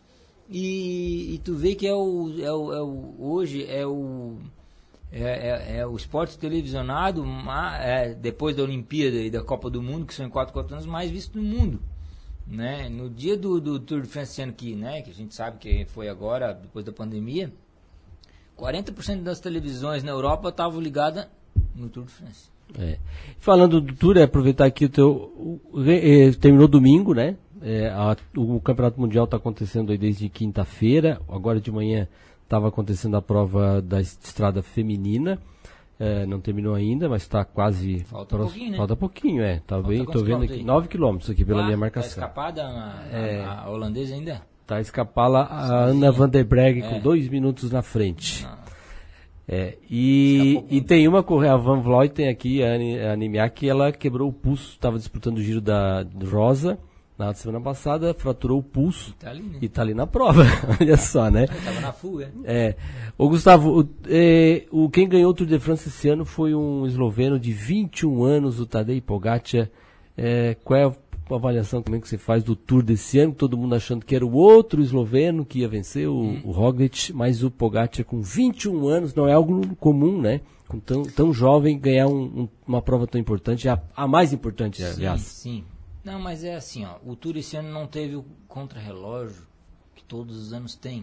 e, 0.48 1.34
e, 1.34 1.38
tu 1.38 1.54
vê 1.54 1.74
que 1.74 1.86
é 1.86 1.94
o, 1.94 2.32
é 2.40 2.52
o, 2.52 2.72
é 2.72 2.82
o 2.82 3.14
hoje 3.18 3.64
é 3.66 3.84
o 3.84 4.36
é, 5.10 5.22
é, 5.22 5.78
é, 5.78 5.86
o 5.86 5.96
esporte 5.96 6.38
televisionado 6.38 7.24
é, 7.80 8.14
depois 8.14 8.54
da 8.54 8.62
Olimpíada 8.62 9.16
e 9.16 9.30
da 9.30 9.42
Copa 9.42 9.68
do 9.68 9.82
Mundo 9.82 10.06
que 10.06 10.14
são 10.14 10.26
em 10.26 10.30
4, 10.30 10.52
4 10.52 10.74
anos 10.74 10.86
mais 10.86 11.10
visto 11.10 11.36
no 11.36 11.42
mundo 11.42 11.80
né 12.46 12.88
no 12.88 13.10
dia 13.10 13.36
do, 13.36 13.60
do 13.60 13.80
Tour 13.80 14.02
de 14.02 14.08
France 14.08 14.40
aqui 14.40 14.76
né 14.76 15.02
que 15.02 15.10
a 15.10 15.14
gente 15.14 15.34
sabe 15.34 15.58
que 15.58 15.84
foi 15.86 16.08
agora 16.08 16.52
depois 16.52 16.84
da 16.84 16.92
pandemia 16.92 17.52
40% 18.56 19.22
das 19.22 19.40
televisões 19.40 20.02
na 20.02 20.12
Europa 20.12 20.48
estavam 20.48 20.80
ligadas 20.80 21.28
no 21.74 21.88
Tour 21.88 22.04
de 22.04 22.12
France 22.12 22.50
é. 22.78 22.98
falando 23.38 23.80
do 23.80 23.94
Tour 23.94 24.16
é 24.16 24.22
aproveitar 24.22 24.66
aqui 24.66 24.86
o 24.86 24.88
teu 24.88 25.08
o, 25.10 25.60
eh, 25.88 26.32
terminou 26.32 26.66
domingo 26.66 27.14
né 27.14 27.36
é, 27.62 27.88
a, 27.88 28.16
o 28.36 28.60
Campeonato 28.60 29.00
Mundial 29.00 29.24
está 29.24 29.36
acontecendo 29.36 29.90
aí 29.90 29.98
desde 29.98 30.28
quinta-feira. 30.28 31.20
Agora 31.28 31.60
de 31.60 31.70
manhã 31.70 32.06
estava 32.42 32.68
acontecendo 32.68 33.16
a 33.16 33.22
prova 33.22 33.80
da 33.80 34.00
estrada 34.00 34.62
feminina. 34.62 35.38
É, 35.98 36.26
não 36.26 36.40
terminou 36.40 36.74
ainda, 36.74 37.08
mas 37.08 37.22
está 37.22 37.42
quase. 37.44 38.00
Falta 38.04 38.36
próximo, 38.36 38.50
pouquinho, 38.50 38.70
né? 38.70 38.76
Falta 38.76 38.96
pouquinho, 38.96 39.42
é. 39.42 39.60
Tá 39.66 39.80
bem, 39.80 40.04
tô 40.04 40.22
vendo 40.22 40.44
aqui. 40.44 40.62
9 40.62 40.88
quilômetros 40.88 41.30
aqui 41.30 41.42
pela 41.42 41.62
ah, 41.62 41.64
minha 41.64 41.76
marcação. 41.76 42.20
Tá 42.20 42.26
escapada 42.26 42.66
a, 42.66 43.08
é, 43.10 43.42
a, 43.42 43.62
a 43.62 43.70
holandesa 43.70 44.14
ainda? 44.14 44.42
Tá 44.66 44.80
escapada 44.80 45.38
a 45.38 45.84
Ana 45.84 46.10
Van 46.10 46.28
der 46.28 46.44
Bregg 46.44 46.82
é. 46.82 46.88
com 46.88 47.00
dois 47.00 47.28
minutos 47.28 47.70
na 47.70 47.82
frente. 47.82 48.44
Ah. 48.44 48.64
É, 49.48 49.78
e, 49.88 50.64
e 50.68 50.80
tem 50.80 51.06
uma 51.06 51.22
corrida, 51.22 51.54
a 51.54 51.56
Van 51.56 51.80
Vleuten 51.80 52.28
aqui, 52.28 52.64
a 52.64 53.12
Animiak, 53.12 53.54
que 53.54 53.68
ela 53.68 53.92
quebrou 53.92 54.28
o 54.28 54.32
pulso, 54.32 54.72
estava 54.72 54.98
disputando 54.98 55.38
o 55.38 55.42
giro 55.42 55.60
da 55.60 56.04
Rosa 56.28 56.76
na 57.18 57.32
semana 57.32 57.60
passada, 57.60 58.12
fraturou 58.12 58.58
o 58.58 58.62
pulso. 58.62 59.10
E 59.10 59.14
tá 59.14 59.30
ali, 59.30 59.42
né? 59.42 59.58
E 59.62 59.68
tá 59.68 59.82
ali 59.82 59.94
na 59.94 60.06
prova. 60.06 60.42
Olha 60.80 60.96
só, 60.96 61.30
né? 61.30 61.46
Tava 61.46 61.80
na 61.80 61.92
fuga. 61.92 62.30
É. 62.44 62.74
Ô, 63.16 63.28
Gustavo, 63.28 63.80
o, 63.80 63.88
é, 64.08 64.66
o, 64.70 64.90
quem 64.90 65.08
ganhou 65.08 65.30
o 65.30 65.34
Tour 65.34 65.46
de 65.46 65.58
France 65.58 65.88
esse 65.88 66.08
ano 66.08 66.24
foi 66.24 66.54
um 66.54 66.86
esloveno 66.86 67.38
de 67.38 67.52
21 67.52 68.24
anos, 68.24 68.60
o 68.60 68.66
Tadej 68.66 69.00
Pogacar. 69.00 69.70
É, 70.18 70.56
qual 70.64 70.80
é 70.80 70.92
a 71.34 71.36
avaliação 71.36 71.82
também 71.82 72.00
que 72.00 72.08
você 72.08 72.18
faz 72.18 72.42
do 72.44 72.54
Tour 72.54 72.82
desse 72.82 73.18
ano? 73.18 73.32
Todo 73.32 73.56
mundo 73.56 73.74
achando 73.74 74.04
que 74.04 74.14
era 74.14 74.24
o 74.24 74.32
outro 74.32 74.80
esloveno 74.80 75.44
que 75.44 75.60
ia 75.60 75.68
vencer, 75.68 76.08
o, 76.08 76.20
hum. 76.20 76.40
o 76.44 76.50
Roglic, 76.50 77.12
mas 77.12 77.42
o 77.42 77.50
Pogacar 77.50 78.04
com 78.04 78.20
21 78.20 78.86
anos, 78.88 79.14
não 79.14 79.26
é 79.28 79.32
algo 79.32 79.74
comum, 79.76 80.20
né? 80.20 80.40
Com 80.68 80.78
tão, 80.80 81.02
tão 81.02 81.32
jovem 81.32 81.78
ganhar 81.78 82.08
um, 82.08 82.42
um, 82.42 82.48
uma 82.66 82.82
prova 82.82 83.06
tão 83.06 83.20
importante, 83.20 83.68
a, 83.68 83.80
a 83.94 84.06
mais 84.06 84.32
importante, 84.32 84.82
sim, 84.82 84.88
aliás. 84.88 85.20
Sim, 85.20 85.64
não, 86.04 86.20
mas 86.20 86.44
é 86.44 86.54
assim, 86.54 86.84
ó, 86.84 86.96
o 87.04 87.16
Tour 87.16 87.36
esse 87.36 87.56
ano 87.56 87.72
não 87.72 87.86
teve 87.86 88.16
o 88.16 88.24
contrarrelógio 88.46 89.46
que 89.94 90.04
todos 90.04 90.36
os 90.36 90.52
anos 90.52 90.74
tem. 90.74 91.02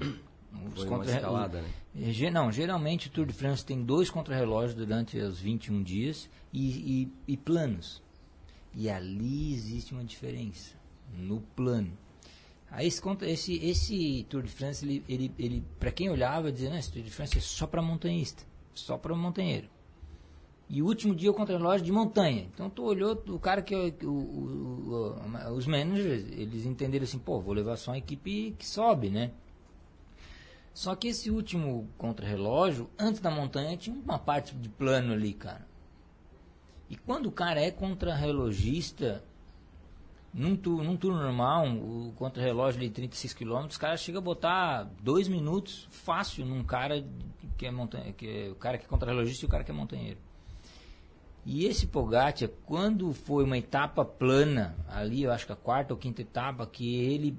Os 0.68 0.82
Foi 0.82 0.88
contra 0.88 1.12
escalada, 1.12 1.62
né? 1.62 1.68
É, 1.96 2.32
não, 2.32 2.52
geralmente 2.52 3.08
o 3.08 3.12
Tour 3.12 3.26
de 3.26 3.34
France 3.34 3.66
tem 3.66 3.84
dois 3.84 4.10
contrarrelógios 4.10 4.76
durante 4.76 5.18
os 5.18 5.40
21 5.40 5.82
dias 5.82 6.30
e, 6.52 7.08
e, 7.28 7.34
e 7.34 7.38
planos. 7.38 8.03
E 8.76 8.90
ali 8.90 9.54
existe 9.54 9.94
uma 9.94 10.04
diferença 10.04 10.76
no 11.16 11.42
plano. 11.56 11.92
Aí 12.72 12.88
esse, 12.88 13.02
esse, 13.22 13.56
esse 13.64 14.26
Tour 14.30 14.42
de 14.42 14.52
France, 14.52 14.84
ele, 14.84 15.04
ele, 15.08 15.32
ele 15.38 15.64
para 15.80 15.92
quem 15.92 16.10
olhava, 16.10 16.52
dizia, 16.52 16.72
não, 16.72 16.78
esse 16.78 16.92
Tour 16.92 17.04
de 17.04 17.12
France 17.12 17.38
é 17.38 17.42
só 17.42 17.68
para 17.68 17.82
montanhista, 17.82 18.44
só 18.74 18.98
para 18.98 19.16
montanheiro. 19.16 19.70
E 20.68 20.82
o 20.82 20.88
último 20.88 21.14
dia 21.14 21.30
o 21.30 21.36
contrarrelógio 21.36 21.86
de 21.86 21.92
montanha. 21.92 22.48
Então 22.52 22.70
tu 22.70 22.84
olhou, 22.84 23.22
o 23.28 23.38
cara 23.38 23.62
que, 23.62 23.76
o, 23.76 23.90
o, 24.04 25.16
o, 25.48 25.54
os 25.54 25.68
managers, 25.68 26.26
eles 26.32 26.66
entenderam 26.66 27.04
assim, 27.04 27.20
pô, 27.20 27.40
vou 27.40 27.54
levar 27.54 27.78
só 27.78 27.92
uma 27.92 27.98
equipe 28.00 28.56
que 28.58 28.66
sobe, 28.66 29.10
né? 29.12 29.32
Só 30.74 30.96
que 30.96 31.10
esse 31.10 31.30
último 31.30 31.88
contrarrelógio, 31.96 32.90
antes 32.98 33.22
da 33.22 33.30
montanha, 33.30 33.78
tinha 33.78 33.96
uma 33.96 34.18
parte 34.18 34.56
de 34.56 34.68
plano 34.68 35.14
ali, 35.14 35.34
cara. 35.34 35.68
E 36.94 36.96
quando 36.96 37.26
o 37.26 37.32
cara 37.32 37.60
é 37.60 37.72
contrarrelogista, 37.72 39.24
num, 40.32 40.56
tu, 40.56 40.84
num 40.84 40.96
turno 40.96 41.24
normal, 41.24 41.66
o 41.68 42.14
contrarrelógio 42.16 42.80
de 42.80 42.88
36 42.92 43.34
km, 43.34 43.66
os 43.68 43.78
caras 43.78 44.00
chegam 44.00 44.22
a 44.22 44.24
botar 44.24 44.84
dois 45.02 45.28
minutos 45.28 45.88
fácil 45.90 46.46
num 46.46 46.64
cara 46.64 47.04
que 47.58 47.66
é 47.66 47.72
montanha, 47.72 48.14
que 48.14 48.28
é, 48.28 48.52
o 48.52 48.54
cara 48.54 48.78
que 48.78 48.86
é 48.86 48.88
contrarrelogista 48.88 49.44
e 49.44 49.48
o 49.48 49.50
cara 49.50 49.64
que 49.64 49.72
é 49.72 49.74
montanheiro. 49.74 50.20
E 51.44 51.66
esse 51.66 51.88
Pogacar, 51.88 52.48
quando 52.64 53.12
foi 53.12 53.44
uma 53.44 53.58
etapa 53.58 54.06
plana, 54.06 54.76
ali 54.88 55.24
eu 55.24 55.32
acho 55.32 55.48
que 55.48 55.52
a 55.52 55.56
quarta 55.56 55.96
ou 55.96 56.00
quinta 56.00 56.22
etapa, 56.22 56.64
que 56.68 56.96
ele 56.96 57.36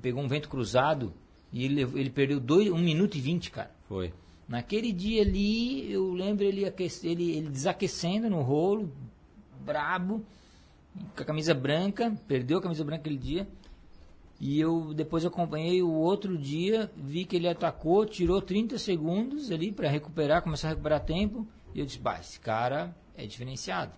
pegou 0.00 0.22
um 0.22 0.26
vento 0.26 0.48
cruzado 0.48 1.12
e 1.52 1.66
ele, 1.66 1.82
ele 1.82 2.08
perdeu 2.08 2.40
dois, 2.40 2.70
1 2.70 2.74
um 2.74 2.78
minuto 2.78 3.18
e 3.18 3.20
20, 3.20 3.50
cara. 3.50 3.70
Foi. 3.86 4.10
Naquele 4.50 4.90
dia 4.90 5.22
ali, 5.22 5.92
eu 5.92 6.12
lembro 6.12 6.42
ele, 6.44 6.66
aquece, 6.66 7.06
ele, 7.06 7.36
ele 7.36 7.48
desaquecendo 7.48 8.28
no 8.28 8.42
rolo, 8.42 8.92
brabo, 9.64 10.26
com 11.14 11.22
a 11.22 11.24
camisa 11.24 11.54
branca, 11.54 12.12
perdeu 12.26 12.58
a 12.58 12.60
camisa 12.60 12.82
branca 12.82 13.02
aquele 13.02 13.16
dia. 13.16 13.46
E 14.40 14.58
eu 14.58 14.92
depois 14.92 15.24
acompanhei 15.24 15.80
o 15.84 15.92
outro 15.92 16.36
dia, 16.36 16.90
vi 16.96 17.24
que 17.24 17.36
ele 17.36 17.46
atacou, 17.46 18.04
tirou 18.04 18.42
30 18.42 18.76
segundos 18.76 19.52
ali 19.52 19.70
para 19.70 19.88
recuperar, 19.88 20.42
começar 20.42 20.66
a 20.66 20.70
recuperar 20.70 21.04
tempo. 21.04 21.46
E 21.72 21.78
eu 21.78 21.86
disse, 21.86 22.00
bah, 22.00 22.18
esse 22.18 22.40
cara 22.40 22.92
é 23.16 23.26
diferenciado. 23.26 23.92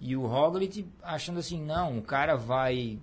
E 0.00 0.16
o 0.16 0.26
Roglic 0.26 0.86
achando 1.02 1.38
assim, 1.38 1.60
não, 1.62 1.98
o 1.98 2.02
cara 2.02 2.34
vai. 2.34 2.98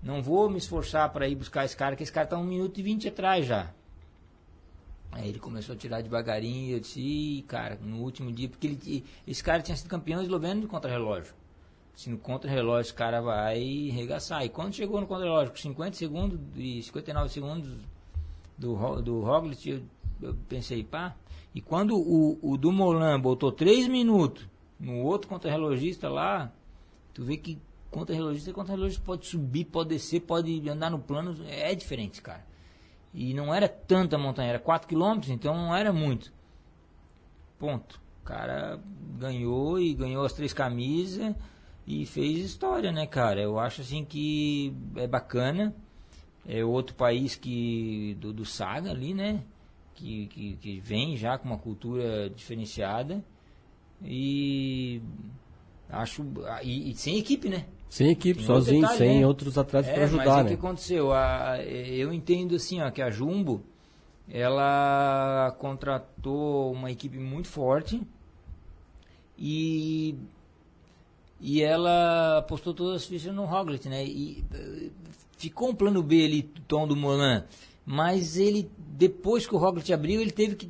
Não 0.00 0.22
vou 0.22 0.48
me 0.48 0.58
esforçar 0.58 1.12
para 1.12 1.26
ir 1.26 1.34
buscar 1.34 1.64
esse 1.64 1.76
cara, 1.76 1.96
que 1.96 2.04
esse 2.04 2.12
cara 2.12 2.26
está 2.26 2.38
um 2.38 2.44
minuto 2.44 2.78
e 2.78 2.82
vinte 2.84 3.08
atrás 3.08 3.44
já. 3.44 3.74
Aí 5.14 5.28
ele 5.28 5.38
começou 5.38 5.74
a 5.74 5.78
tirar 5.78 6.02
devagarinho, 6.02 6.70
e 6.70 6.72
eu 6.72 6.80
disse, 6.80 7.44
cara, 7.46 7.78
no 7.80 7.98
último 8.02 8.32
dia, 8.32 8.48
porque 8.48 8.66
ele, 8.66 9.04
esse 9.26 9.42
cara 9.44 9.62
tinha 9.62 9.76
sido 9.76 9.88
campeão 9.88 10.20
esloveno 10.20 10.62
de 10.62 10.66
contra-relógio. 10.66 11.32
Se 11.94 12.10
no 12.10 12.18
contra-relógio 12.18 12.88
esse 12.88 12.94
cara 12.94 13.20
vai 13.20 13.90
regaçar. 13.90 14.44
E 14.44 14.48
quando 14.48 14.74
chegou 14.74 15.00
no 15.00 15.06
contra-relógio, 15.06 15.52
com 15.52 15.58
50 15.58 15.96
segundos 15.96 16.40
e 16.56 16.82
59 16.82 17.32
segundos 17.32 17.70
do, 18.58 19.02
do 19.02 19.20
Roglic, 19.20 19.70
eu, 19.70 19.82
eu 20.20 20.34
pensei, 20.48 20.82
pá, 20.82 21.14
e 21.54 21.60
quando 21.60 21.96
o, 21.96 22.36
o 22.42 22.58
Dumoulin 22.58 23.20
botou 23.20 23.52
3 23.52 23.86
minutos 23.86 24.48
no 24.80 24.98
outro 25.02 25.28
contra-relogista 25.28 26.08
lá, 26.08 26.52
tu 27.12 27.22
vê 27.22 27.36
que 27.36 27.56
contra-relogista 27.88 28.50
e 28.50 28.52
contra-relogista 28.52 29.02
pode 29.04 29.26
subir, 29.26 29.66
pode 29.66 29.90
descer, 29.90 30.22
pode 30.22 30.68
andar 30.68 30.90
no 30.90 30.98
plano, 30.98 31.36
é 31.46 31.72
diferente, 31.72 32.20
cara. 32.20 32.44
E 33.14 33.32
não 33.32 33.54
era 33.54 33.68
tanta 33.68 34.18
montanha, 34.18 34.50
era 34.50 34.58
4 34.58 34.88
km, 34.88 35.20
então 35.28 35.54
não 35.54 35.74
era 35.74 35.92
muito. 35.92 36.32
Ponto. 37.58 38.02
O 38.20 38.24
cara 38.24 38.80
ganhou 39.18 39.78
e 39.78 39.94
ganhou 39.94 40.24
as 40.24 40.32
três 40.32 40.52
camisas. 40.52 41.34
e 41.86 42.04
fez 42.06 42.38
história, 42.44 42.90
né, 42.90 43.06
cara? 43.06 43.40
Eu 43.40 43.58
acho 43.58 43.82
assim 43.82 44.04
que 44.04 44.74
é 44.96 45.06
bacana. 45.06 45.74
É 46.46 46.64
outro 46.64 46.94
país 46.96 47.36
que 47.36 48.16
do, 48.20 48.32
do 48.32 48.44
Saga 48.44 48.90
ali, 48.90 49.14
né? 49.14 49.42
Que, 49.94 50.26
que, 50.26 50.56
que 50.56 50.80
vem 50.80 51.16
já 51.16 51.38
com 51.38 51.48
uma 51.48 51.58
cultura 51.58 52.28
diferenciada. 52.30 53.24
E 54.02 55.00
acho. 55.88 56.24
E, 56.62 56.90
e 56.90 56.94
sem 56.96 57.18
equipe, 57.18 57.48
né? 57.48 57.66
Sem 57.94 58.10
equipe, 58.10 58.38
Tem 58.38 58.46
sozinho, 58.48 58.80
detalhe, 58.80 58.98
sem 58.98 59.20
né? 59.20 59.26
outros 59.26 59.56
atletas 59.56 59.88
É, 59.88 59.94
para 59.94 60.02
mas 60.02 60.14
ajudar, 60.14 60.40
o 60.40 60.42
né? 60.42 60.48
que 60.48 60.54
aconteceu? 60.54 61.12
A- 61.12 61.62
eu 61.62 62.12
entendo 62.12 62.56
assim, 62.56 62.80
ó, 62.80 62.90
que 62.90 63.00
a 63.00 63.08
Jumbo 63.08 63.62
ela 64.28 65.54
contratou 65.60 66.72
uma 66.72 66.90
equipe 66.90 67.18
muito 67.18 67.46
forte 67.46 68.02
e 69.38 70.16
e 71.40 71.62
ela 71.62 72.38
apostou 72.38 72.74
todas 72.74 73.02
as 73.02 73.06
fichas 73.06 73.32
no 73.32 73.44
Roglic, 73.44 73.88
né? 73.88 74.04
E 74.04 74.42
ficou 75.36 75.68
um 75.68 75.74
plano 75.74 76.02
B 76.02 76.24
ali, 76.24 76.42
Tom 76.66 76.88
do 76.88 76.96
Molan, 76.96 77.44
mas 77.86 78.36
ele 78.36 78.68
depois 78.76 79.46
que 79.46 79.54
o 79.54 79.58
Roglic 79.58 79.92
abriu, 79.92 80.20
ele 80.20 80.32
teve 80.32 80.56
que 80.56 80.68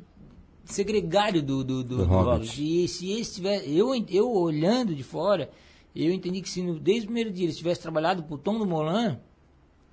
ser 0.65 0.83
gregário 0.83 1.41
do, 1.41 1.63
do, 1.63 1.83
do, 1.83 1.97
Do 1.97 1.97
do 1.97 2.05
Roglic. 2.05 2.83
E 2.83 2.87
se 2.87 3.09
ele 3.11 3.25
tivesse, 3.25 3.75
eu, 3.75 3.95
eu 4.09 4.31
olhando 4.31 4.93
de 4.93 5.01
fora, 5.03 5.49
eu 5.95 6.11
entendi 6.11 6.41
que 6.41 6.49
se 6.49 6.61
no- 6.61 6.79
desde 6.79 7.03
o 7.03 7.05
primeiro 7.05 7.31
dia 7.31 7.45
ele 7.45 7.53
tivesse 7.53 7.79
trabalhado 7.81 8.23
pro 8.23 8.37
Tom 8.37 8.57
do 8.57 8.65
Molan, 8.65 9.19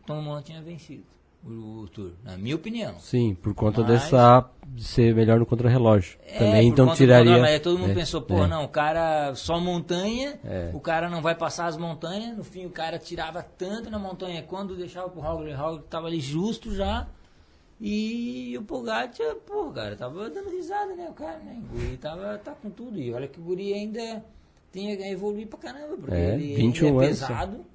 o 0.03 0.07
Tom 0.07 0.17
do 0.17 0.23
Molan 0.23 0.43
tinha 0.43 0.61
vencido 0.63 1.05
o, 1.45 1.83
o 1.83 1.89
Tour, 1.89 2.13
na 2.25 2.37
minha 2.39 2.55
opinião. 2.57 2.99
Sim, 2.99 3.35
por 3.35 3.53
conta 3.55 3.81
Mas- 3.83 3.91
dessa 3.91 4.49
de 4.67 4.85
ser 4.85 5.15
melhor 5.15 5.39
no 5.39 5.45
contrarrelógio. 5.45 6.19
É, 6.25 6.39
Também 6.39 6.69
então 6.69 6.95
tiraria. 6.95 7.33
programa, 7.33 7.61
todo 7.61 7.79
mundo 7.79 7.91
é, 7.91 7.95
pensou, 7.95 8.23
pô, 8.23 8.45
é. 8.45 8.47
não, 8.47 8.65
o 8.65 8.69
cara 8.69 9.35
só 9.35 9.61
montanha, 9.61 10.39
É. 10.45 10.71
o 10.73 10.81
cara 10.81 11.11
não 11.11 11.21
vai 11.21 11.35
passar 11.35 11.67
as 11.67 11.77
montanhas, 11.77 12.37
no 12.37 12.43
fim 12.45 12.65
o 12.65 12.71
cara 12.71 12.99
tirava 12.99 13.43
tanto 13.43 13.91
na 13.91 13.99
montanha, 13.99 14.43
quando 14.43 14.77
deixava 14.77 15.09
pro 15.11 15.21
o 15.21 15.23
Roglic 15.23 15.57
tava 15.91 16.07
ali 16.07 16.21
justo 16.21 16.75
já, 16.75 17.07
e 17.81 18.55
o 18.57 18.63
Pogacar, 18.63 19.35
pô, 19.45 19.71
cara, 19.73 19.97
tava 19.97 20.31
dando 20.31 20.49
risada, 20.51 20.95
né, 20.95 21.09
o 21.11 21.13
cara, 21.15 21.39
né, 21.41 21.61
o 21.61 21.77
guri 21.77 21.97
tava, 21.97 22.39
tá 22.39 22.53
com 22.53 22.71
tudo, 22.71 22.99
e 23.01 23.13
olha 23.13 23.27
que 23.27 23.41
o 23.41 23.43
guri 23.43 23.75
ainda 23.75 24.25
tem 24.73 24.91
a 24.91 25.11
evoluir 25.11 25.47
pra 25.47 25.59
caramba, 25.59 25.97
porque 25.97 26.15
É, 26.15 26.35
ele 26.35 26.55
21 26.57 26.87
ainda 26.87 27.05
é 27.05 27.07
anos, 27.07 27.21
pesado, 27.21 27.67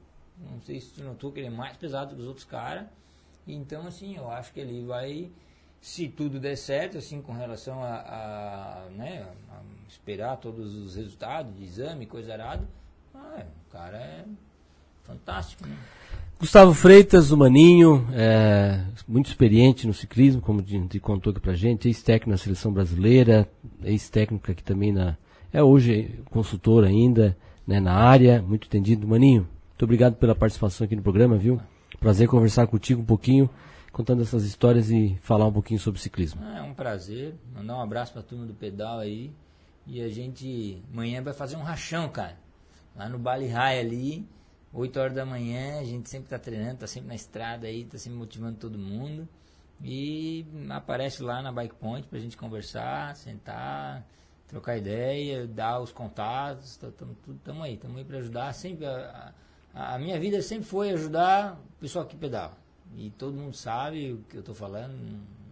não 0.52 0.62
sei 0.62 0.82
se 0.82 0.90
tu 0.90 1.04
notou 1.04 1.32
que 1.32 1.40
ele 1.40 1.48
é 1.48 1.52
mais 1.52 1.78
pesado 1.78 2.16
que 2.16 2.22
os 2.22 2.28
outros 2.28 2.46
caras, 2.46 2.88
então, 3.48 3.88
assim, 3.88 4.18
eu 4.18 4.30
acho 4.30 4.52
que 4.52 4.60
ele 4.60 4.86
vai, 4.86 5.30
se 5.80 6.10
tudo 6.10 6.40
der 6.40 6.58
certo, 6.58 6.98
assim, 6.98 7.22
com 7.22 7.32
relação 7.32 7.82
a, 7.82 7.96
a, 7.96 8.90
né, 8.90 9.26
a 9.50 9.62
esperar 9.88 10.36
todos 10.38 10.76
os 10.76 10.96
resultados 10.96 11.56
de 11.56 11.64
exame, 11.64 12.06
coisa 12.06 12.34
arada, 12.34 12.68
ah, 13.16 13.46
o 13.68 13.72
cara 13.72 13.98
é 13.98 14.26
fantástico, 15.04 15.66
né? 15.66 15.78
Gustavo 16.40 16.72
Freitas, 16.74 17.32
o 17.32 17.38
Maninho, 17.38 18.08
é, 18.14 18.84
muito 19.08 19.28
experiente 19.28 19.88
no 19.88 19.94
ciclismo, 19.94 20.40
como 20.40 20.62
de, 20.62 20.78
de 20.88 21.00
contou 21.00 21.32
aqui 21.32 21.40
pra 21.40 21.56
gente, 21.56 21.88
ex-técnico 21.88 22.30
na 22.30 22.38
seleção 22.38 22.72
brasileira, 22.72 23.50
ex-técnico 23.84 24.52
aqui 24.52 24.64
também 24.64 24.92
na. 24.92 25.18
É 25.52 25.64
hoje 25.64 26.20
consultor 26.30 26.84
ainda, 26.84 27.38
né, 27.66 27.80
na 27.80 27.94
área, 27.94 28.42
muito 28.42 28.68
entendido. 28.68 29.08
Maninho, 29.08 29.48
muito 29.70 29.84
obrigado 29.84 30.16
pela 30.16 30.36
participação 30.36 30.86
aqui 30.86 30.96
no 30.96 31.02
programa, 31.02 31.38
viu? 31.38 31.60
Prazer 32.00 32.28
conversar 32.28 32.68
contigo 32.68 33.02
um 33.02 33.06
pouquinho, 33.06 33.50
contando 33.92 34.22
essas 34.22 34.44
histórias 34.44 34.90
e 34.90 35.18
falar 35.22 35.48
um 35.48 35.54
pouquinho 35.54 35.80
sobre 35.80 36.00
ciclismo. 36.02 36.42
Ah, 36.44 36.60
é 36.60 36.62
um 36.62 36.74
prazer, 36.74 37.36
mandar 37.56 37.78
um 37.78 37.82
abraço 37.82 38.14
pra 38.14 38.22
turma 38.22 38.46
do 38.46 38.54
pedal 38.54 39.00
aí, 39.00 39.32
e 39.86 40.02
a 40.02 40.10
gente 40.10 40.84
amanhã 40.92 41.24
vai 41.24 41.34
fazer 41.34 41.56
um 41.56 41.64
rachão, 41.64 42.10
cara, 42.10 42.38
lá 42.96 43.08
no 43.08 43.18
Bali 43.18 43.48
High 43.48 43.80
ali, 43.80 44.28
8 44.74 45.00
horas 45.00 45.16
da 45.16 45.26
manhã, 45.26 45.80
a 45.80 45.84
gente 45.84 46.10
sempre 46.10 46.30
tá 46.30 46.38
treinando, 46.38 46.80
tá 46.80 46.88
sempre 46.88 47.08
na 47.08 47.16
estrada 47.16 47.68
aí, 47.68 47.86
tá 47.86 47.98
sempre 47.98 48.20
motivando 48.20 48.58
todo 48.58 48.78
mundo. 48.78 49.28
E 49.84 50.46
aparece 50.70 51.22
lá 51.24 51.42
na 51.42 51.52
Bike 51.52 51.76
Point 51.76 52.08
pra 52.08 52.20
gente 52.20 52.36
conversar, 52.36 53.16
sentar, 53.16 54.06
trocar 54.48 54.78
ideia, 54.78 55.46
dar 55.48 55.80
os 55.80 55.92
contatos, 55.92 56.78
tá- 56.78 56.90
tamo, 56.98 57.16
tudo, 57.24 57.40
tamo 57.44 57.64
aí, 57.64 57.78
tamo 57.78 57.98
aí 57.98 58.04
pra 58.06 58.18
ajudar. 58.20 58.54
Sempre 58.54 58.86
a, 58.86 59.34
a- 59.76 59.96
a 59.96 60.00
minha 60.00 60.20
vida 60.20 60.42
sempre 60.42 60.66
foi 60.66 60.90
ajudar 60.92 61.60
o 61.78 61.80
pessoal 61.82 62.06
que 62.06 62.16
pedala. 62.16 62.58
E 62.96 63.10
todo 63.12 63.34
mundo 63.36 63.56
sabe 63.56 64.14
o 64.14 64.18
que 64.30 64.38
eu 64.38 64.44
tô 64.44 64.54
falando, 64.54 64.94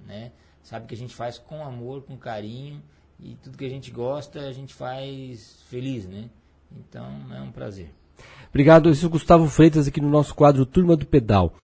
né? 0.08 0.31
Sabe 0.63 0.88
que 0.88 0.95
a 0.95 0.97
gente 0.97 1.13
faz 1.13 1.38
com 1.38 1.63
amor, 1.63 2.03
com 2.03 2.17
carinho, 2.17 2.81
e 3.19 3.36
tudo 3.36 3.58
que 3.58 3.65
a 3.65 3.69
gente 3.69 3.91
gosta, 3.91 4.39
a 4.39 4.51
gente 4.51 4.73
faz 4.73 5.62
feliz, 5.69 6.05
né? 6.08 6.29
Então 6.71 7.05
é 7.34 7.41
um 7.41 7.51
prazer. 7.51 7.89
Obrigado, 8.49 8.89
esse 8.89 9.03
é 9.03 9.08
o 9.08 9.10
Gustavo 9.12 9.47
Freitas 9.47 9.88
aqui 9.88 9.99
no 10.01 10.10
nosso 10.10 10.34
quadro 10.34 10.65
Turma 10.65 10.95
do 10.95 11.05
Pedal. 11.05 11.53